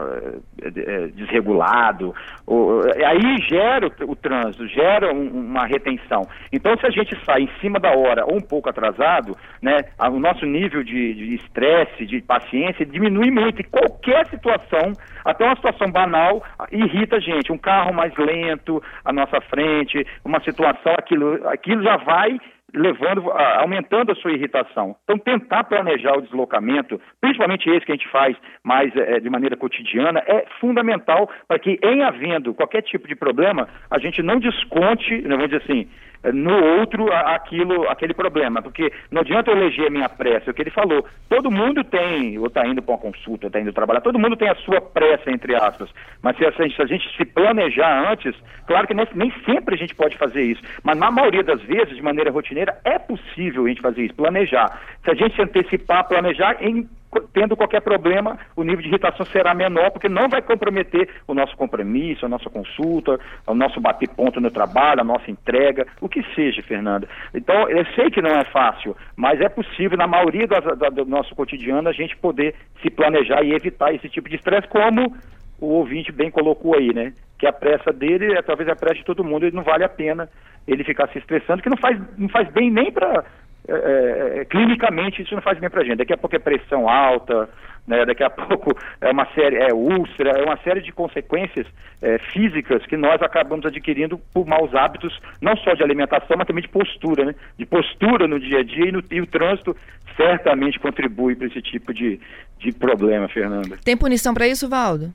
é, 0.63 0.69
é, 0.69 1.07
desregulado, 1.09 2.15
ou, 2.47 2.83
aí 2.83 3.37
gera 3.49 3.87
o, 3.87 4.11
o 4.11 4.17
trânsito, 4.17 4.67
gera 4.69 5.13
um, 5.13 5.29
uma 5.29 5.67
retenção. 5.67 6.23
Então, 6.53 6.77
se 6.79 6.87
a 6.87 6.91
gente 6.91 7.17
sai 7.25 7.43
em 7.43 7.51
cima 7.61 7.79
da 7.79 7.91
hora 7.91 8.25
ou 8.27 8.37
um 8.37 8.41
pouco 8.41 8.69
atrasado, 8.69 9.37
né, 9.61 9.79
o 10.01 10.19
nosso 10.19 10.47
nível 10.47 10.83
de 10.83 11.35
estresse, 11.35 12.07
de, 12.07 12.15
de 12.15 12.23
paciência 12.23 12.87
diminui 12.87 13.31
muito. 13.31 13.61
E 13.61 13.65
qualquer 13.65 14.27
situação, 14.27 14.93
até 15.25 15.45
uma 15.45 15.57
situação 15.57 15.91
banal, 15.91 16.43
irrita 16.71 17.17
a 17.17 17.21
gente. 17.21 17.53
Um 17.53 17.59
carro 17.59 17.93
mais 17.93 18.15
lento 18.17 18.83
à 19.05 19.13
nossa 19.13 19.41
frente, 19.43 20.07
uma 20.25 20.41
situação, 20.41 20.95
aquilo, 20.99 21.47
aquilo 21.49 21.83
já 21.83 21.97
vai 21.97 22.39
levando, 22.75 23.31
aumentando 23.31 24.13
a 24.13 24.15
sua 24.17 24.33
irritação. 24.33 24.97
Então, 25.05 25.19
tentar 25.19 25.65
planejar 25.65 26.17
o 26.17 26.23
deslocamento, 26.23 27.01
principalmente 27.21 27.71
esse 27.71 27.87
que 27.87 27.93
a 27.93 27.95
gente 27.95 28.09
faz 28.09 28.37
mais 28.63 28.95
é, 28.97 29.21
de 29.21 29.31
maneira 29.31 29.57
cotidiana, 29.57 30.23
é 30.27 30.45
fundamental 30.61 31.31
para 31.47 31.59
que, 31.59 31.79
em 31.83 32.03
havendo 32.03 32.55
qualquer 32.55 32.83
tipo 32.83 33.07
de 33.07 33.15
problema, 33.15 33.69
a 33.91 33.99
gente 33.99 34.23
não 34.23 34.39
desconte, 34.39 35.21
vamos 35.23 35.47
dizer 35.47 35.63
assim, 35.63 35.89
no 36.33 36.79
outro 36.79 37.13
aquilo, 37.13 37.89
aquele 37.89 38.15
problema, 38.15 38.63
porque 38.63 38.93
não 39.11 39.21
adianta 39.21 39.51
eu 39.51 39.57
eleger 39.57 39.89
a 39.89 39.91
minha 39.91 40.09
pressa, 40.09 40.49
é 40.49 40.53
o 40.53 40.55
que 40.55 40.63
ele 40.63 40.71
falou, 40.71 41.05
todo 41.29 41.51
mundo 41.51 41.85
tem, 41.85 42.39
ou 42.39 42.47
está 42.47 42.67
indo 42.67 42.83
para 42.83 42.95
uma 42.95 43.01
consulta, 43.01 43.47
está 43.47 43.61
indo 43.61 43.73
trabalhar, 43.73 44.01
todo 44.01 44.19
mundo 44.19 44.37
tem 44.37 44.49
a 44.49 44.55
sua 44.57 44.81
pressa, 44.81 45.31
entre 45.31 45.55
aspas, 45.55 45.91
mas 46.23 46.37
se 46.37 46.45
a, 46.45 46.51
gente, 46.51 46.77
se 46.77 46.83
a 46.83 46.87
gente 46.87 47.17
se 47.17 47.25
planejar 47.25 48.11
antes, 48.11 48.35
claro 48.67 48.87
que 48.87 48.95
nem, 48.95 49.07
nem 49.15 49.33
sempre 49.45 49.75
a 49.75 49.79
gente 49.79 49.95
pode 49.95 50.17
fazer 50.17 50.43
isso, 50.43 50.63
mas 50.83 50.97
na 50.97 51.11
maioria 51.11 51.43
das 51.43 51.61
vezes, 51.63 51.97
de 51.97 52.03
maneira 52.03 52.31
rotineira, 52.31 52.79
é 52.85 52.99
possível 52.99 53.65
a 53.65 53.69
gente 53.69 53.83
fazer 53.83 54.05
isso, 54.05 54.15
planejar. 54.15 54.81
Se 55.05 55.11
a 55.11 55.15
gente 55.15 55.35
se 55.35 55.43
antecipar, 55.43 56.09
planejar 56.09 56.57
em 56.61 56.89
tendo 57.33 57.57
qualquer 57.57 57.81
problema, 57.81 58.39
o 58.57 58.63
nível 58.63 58.83
de 58.83 58.89
irritação 58.89 59.25
será 59.27 59.55
menor, 59.55 59.91
porque 59.91 60.09
não 60.09 60.29
vai 60.29 60.43
comprometer 60.43 61.09
o 61.27 61.35
nosso 61.35 61.57
compromisso, 61.57 62.27
a 62.27 62.29
nossa 62.29 62.51
consulta, 62.51 63.19
o 63.47 63.55
nosso 63.55 63.81
bater 63.81 64.09
ponto 64.09 64.41
no 64.41 64.51
trabalho, 64.51 65.01
a 65.01 65.05
nossa 65.05 65.31
entrega, 65.31 65.87
o 66.01 66.09
que 66.09 66.23
seja, 66.35 66.63
Fernanda. 66.63 67.09
Então, 67.35 67.69
eu 67.69 67.85
sei 67.95 68.11
que 68.11 68.23
não 68.23 68.31
é 68.31 68.45
fácil, 68.45 68.97
mas 69.17 69.41
é 69.41 69.49
possível, 69.49 69.97
na 69.97 70.07
maioria 70.07 70.47
do 70.47 71.05
nosso 71.05 71.35
cotidiano, 71.35 71.89
a 71.89 71.93
gente 71.93 72.17
poder 72.17 72.55
se 72.83 72.91
planejar 72.91 73.43
e 73.43 73.53
evitar 73.53 73.95
esse 73.95 74.09
tipo 74.09 74.29
de 74.29 74.37
estresse, 74.37 74.69
como 74.69 75.15
o 75.61 75.67
ouvinte 75.67 76.13
bem 76.13 76.31
colocou 76.31 76.77
aí, 76.77 76.93
né? 76.93 77.13
Que 77.39 77.47
a 77.47 77.53
pressa 77.53 77.93
dele 77.93 78.35
é 78.35 78.43
talvez 78.43 78.69
a 78.69 78.77
pressa 78.77 78.97
de 78.97 79.05
todo 79.05 79.25
mundo, 79.25 79.47
e 79.47 79.51
não 79.51 79.63
vale 79.63 79.85
a 79.85 79.89
pena 79.89 80.29
ele 80.67 80.85
ficar 80.85 81.09
se 81.09 81.19
estressando, 81.19 81.63
que 81.63 81.69
não 81.69 81.77
faz, 81.77 82.01
não 82.17 82.29
faz 82.29 82.49
bem 82.51 82.71
nem 82.71 82.91
para 82.91 83.25
é, 83.67 83.73
é, 83.73 84.39
é, 84.41 84.45
clinicamente 84.45 85.23
isso 85.23 85.35
não 85.35 85.43
faz 85.43 85.59
bem 85.59 85.71
para 85.71 85.81
a 85.81 85.85
gente. 85.85 85.97
Daqui 85.97 86.13
a 86.13 86.19
pouco 86.19 86.37
é 86.37 86.39
pressão 86.39 86.89
alta, 86.89 87.49
né? 87.87 88.05
daqui 88.05 88.23
a 88.23 88.29
pouco 88.31 88.77
é 89.01 89.11
uma 89.11 89.27
série, 89.35 89.57
é 89.57 89.73
úlcera, 89.73 90.39
é 90.39 90.45
uma 90.45 90.59
série 90.59 90.83
de 90.83 90.93
consequências 90.93 91.67
é, 92.03 92.19
físicas 92.19 92.85
que 92.87 92.97
nós 92.97 93.23
acabamos 93.23 93.65
adquirindo 93.65 94.19
por 94.35 94.47
maus 94.47 94.75
hábitos, 94.75 95.19
não 95.41 95.57
só 95.57 95.73
de 95.73 95.83
alimentação, 95.83 96.37
mas 96.37 96.47
também 96.47 96.63
de 96.63 96.69
postura, 96.69 97.25
né? 97.25 97.35
De 97.59 97.65
postura 97.65 98.29
no 98.29 98.39
dia 98.39 98.59
a 98.59 98.63
dia 98.63 98.89
e, 98.89 98.93
no, 98.93 99.03
e 99.11 99.21
o 99.21 99.27
trânsito 99.27 99.75
certamente 100.15 100.79
contribui 100.79 101.35
para 101.35 101.47
esse 101.47 101.63
tipo 101.63 101.95
de, 101.95 102.21
de 102.59 102.71
problema, 102.73 103.29
Fernanda. 103.29 103.79
Tem 103.83 103.97
punição 103.97 104.35
para 104.35 104.47
isso, 104.47 104.69
Valdo? 104.69 105.13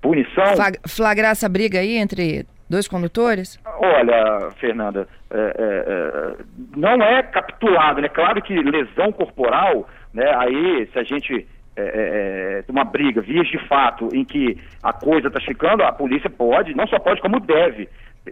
Punição? 0.00 0.44
Flagrar 0.86 1.32
essa 1.32 1.48
briga 1.48 1.80
aí 1.80 1.96
entre 1.96 2.46
Dois 2.68 2.88
condutores? 2.88 3.58
Olha, 3.78 4.50
Fernanda, 4.60 5.08
é, 5.30 5.36
é, 5.36 5.84
é, 5.88 6.44
não 6.76 7.02
é 7.02 7.22
capturado, 7.22 8.00
né? 8.00 8.08
Claro 8.08 8.40
que 8.42 8.54
lesão 8.54 9.12
corporal, 9.12 9.88
né? 10.12 10.32
Aí, 10.36 10.88
se 10.92 10.98
a 10.98 11.02
gente 11.02 11.46
é, 11.76 11.82
é, 11.82 12.64
é 12.66 12.72
uma 12.72 12.84
briga, 12.84 13.20
vias 13.20 13.48
de 13.48 13.58
fato, 13.66 14.08
em 14.12 14.24
que 14.24 14.56
a 14.82 14.92
coisa 14.92 15.28
está 15.28 15.40
ficando, 15.40 15.82
a 15.82 15.92
polícia 15.92 16.30
pode, 16.30 16.74
não 16.74 16.86
só 16.86 16.98
pode, 16.98 17.20
como 17.20 17.40
deve 17.40 17.88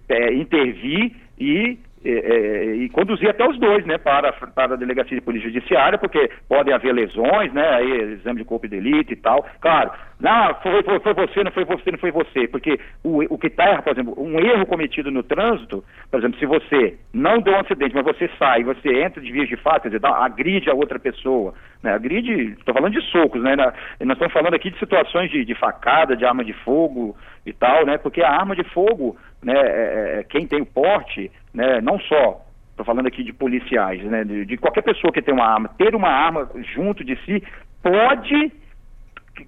é, 0.08 0.32
intervir 0.32 1.12
e 1.38 1.78
é, 2.04 2.10
é, 2.10 2.74
e 2.76 2.88
conduzir 2.88 3.30
até 3.30 3.48
os 3.48 3.58
dois, 3.58 3.84
né, 3.86 3.98
para, 3.98 4.32
para 4.32 4.74
a 4.74 4.76
delegacia 4.76 5.16
de 5.16 5.24
polícia 5.24 5.50
judiciária, 5.50 5.98
porque 5.98 6.30
podem 6.48 6.74
haver 6.74 6.92
lesões, 6.92 7.52
né, 7.52 7.68
aí, 7.76 8.12
exame 8.14 8.40
de 8.40 8.44
corpo 8.44 8.66
de 8.66 8.76
delito 8.76 9.12
e 9.12 9.16
tal. 9.16 9.46
Claro, 9.60 9.90
não, 10.20 10.54
foi, 10.62 10.82
foi, 10.82 11.00
foi 11.00 11.14
você, 11.14 11.44
não 11.44 11.50
foi 11.52 11.64
você, 11.64 11.90
não 11.90 11.98
foi 11.98 12.10
você, 12.10 12.48
porque 12.48 12.78
o, 13.04 13.34
o 13.34 13.38
que 13.38 13.48
está, 13.48 13.82
por 13.82 13.92
exemplo, 13.92 14.14
um 14.16 14.38
erro 14.38 14.66
cometido 14.66 15.10
no 15.10 15.22
trânsito, 15.22 15.84
por 16.10 16.18
exemplo, 16.18 16.38
se 16.38 16.46
você 16.46 16.96
não 17.12 17.40
deu 17.40 17.54
um 17.54 17.60
acidente, 17.60 17.94
mas 17.94 18.04
você 18.04 18.30
sai, 18.38 18.62
você 18.62 19.02
entra 19.02 19.20
de 19.20 19.32
vias 19.32 19.48
de 19.48 19.56
fato, 19.56 19.82
quer 19.82 19.90
dizer, 19.90 20.06
agride 20.06 20.70
a 20.70 20.74
outra 20.74 20.98
pessoa, 20.98 21.54
né, 21.82 21.92
agride, 21.92 22.54
estou 22.58 22.74
falando 22.74 22.92
de 22.92 23.02
socos, 23.10 23.42
né, 23.42 23.56
na, 23.56 23.72
nós 24.00 24.16
estamos 24.16 24.32
falando 24.32 24.54
aqui 24.54 24.70
de 24.70 24.78
situações 24.78 25.30
de, 25.30 25.44
de 25.44 25.54
facada, 25.54 26.16
de 26.16 26.24
arma 26.24 26.44
de 26.44 26.52
fogo 26.52 27.16
e 27.44 27.52
tal, 27.52 27.84
né, 27.84 27.98
porque 27.98 28.22
a 28.22 28.30
arma 28.30 28.54
de 28.54 28.64
fogo, 28.70 29.16
né, 29.42 29.54
é, 29.56 30.18
é 30.20 30.24
quem 30.24 30.46
tem 30.46 30.62
o 30.62 30.66
porte, 30.66 31.30
né, 31.52 31.80
não 31.80 31.98
só, 32.00 32.40
estou 32.70 32.86
falando 32.86 33.06
aqui 33.06 33.22
de 33.22 33.32
policiais, 33.32 34.02
né, 34.04 34.24
de, 34.24 34.44
de, 34.44 34.56
qualquer 34.56 34.82
pessoa 34.82 35.12
que 35.12 35.22
tem 35.22 35.34
uma 35.34 35.46
arma, 35.46 35.68
ter 35.76 35.94
uma 35.94 36.08
arma 36.08 36.48
junto 36.74 37.04
de 37.04 37.16
si 37.24 37.42
pode 37.82 38.52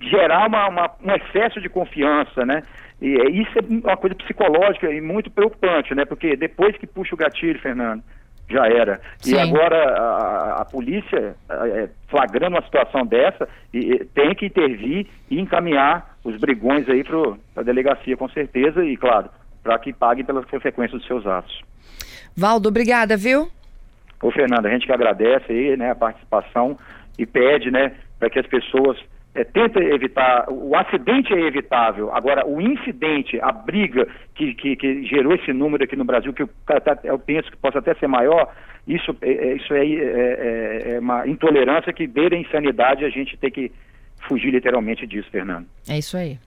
gerar 0.00 0.46
uma, 0.46 0.68
uma, 0.68 0.90
um 1.02 1.12
excesso 1.12 1.60
de 1.60 1.68
confiança, 1.68 2.44
né? 2.44 2.62
E 3.00 3.16
é, 3.20 3.30
isso 3.30 3.58
é 3.58 3.62
uma 3.86 3.96
coisa 3.96 4.14
psicológica 4.16 4.90
e 4.90 5.00
muito 5.00 5.30
preocupante, 5.30 5.94
né? 5.94 6.04
Porque 6.04 6.36
depois 6.36 6.76
que 6.76 6.86
puxa 6.86 7.14
o 7.14 7.18
gatilho, 7.18 7.58
Fernando, 7.60 8.02
já 8.48 8.66
era. 8.66 9.00
Sim. 9.18 9.34
E 9.34 9.38
agora 9.38 9.76
a, 9.76 10.62
a 10.62 10.64
polícia, 10.64 11.34
é, 11.50 11.88
flagrando 12.08 12.56
uma 12.56 12.64
situação 12.64 13.04
dessa, 13.04 13.48
e, 13.72 14.04
tem 14.14 14.34
que 14.34 14.46
intervir 14.46 15.06
e 15.30 15.40
encaminhar 15.40 16.16
os 16.24 16.38
brigões 16.38 16.88
aí 16.88 17.04
para 17.04 17.36
a 17.56 17.62
delegacia, 17.62 18.16
com 18.16 18.28
certeza, 18.28 18.84
e 18.84 18.96
claro, 18.96 19.28
para 19.64 19.78
que 19.78 19.92
paguem 19.92 20.24
pelas 20.24 20.44
consequências 20.44 21.00
dos 21.00 21.06
seus 21.08 21.26
atos. 21.26 21.60
Valdo, 22.36 22.68
obrigada, 22.68 23.16
viu? 23.16 23.48
Ô, 24.22 24.30
Fernanda, 24.30 24.68
a 24.68 24.70
gente 24.70 24.86
que 24.86 24.92
agradece 24.92 25.50
aí, 25.50 25.76
né, 25.76 25.90
a 25.90 25.94
participação 25.94 26.78
e 27.18 27.26
pede, 27.26 27.70
né, 27.70 27.94
para 28.18 28.30
que 28.30 28.38
as 28.38 28.46
pessoas 28.46 28.98
é, 29.34 29.42
tentem 29.42 29.82
evitar. 29.88 30.46
O 30.48 30.76
acidente 30.76 31.32
é 31.32 31.40
evitável. 31.40 32.14
Agora, 32.14 32.46
o 32.46 32.60
incidente, 32.60 33.40
a 33.40 33.50
briga 33.50 34.06
que, 34.34 34.54
que, 34.54 34.76
que 34.76 35.04
gerou 35.04 35.34
esse 35.34 35.52
número 35.52 35.84
aqui 35.84 35.96
no 35.96 36.04
Brasil, 36.04 36.32
que 36.32 36.42
eu, 36.42 36.50
eu 37.02 37.18
penso 37.18 37.50
que 37.50 37.56
possa 37.56 37.78
até 37.78 37.94
ser 37.94 38.06
maior, 38.06 38.52
isso, 38.86 39.16
é, 39.20 39.30
é 39.30 39.56
isso 39.56 39.74
é, 39.74 39.86
é, 39.86 40.94
é, 40.94 41.00
uma 41.00 41.26
intolerância 41.26 41.92
que 41.92 42.06
beira 42.06 42.36
a 42.36 42.38
insanidade 42.38 43.04
a 43.04 43.10
gente 43.10 43.36
tem 43.36 43.50
que 43.50 43.72
fugir 44.28 44.50
literalmente 44.50 45.06
disso, 45.06 45.28
Fernando. 45.30 45.66
É 45.88 45.98
isso 45.98 46.16
aí. 46.16 46.38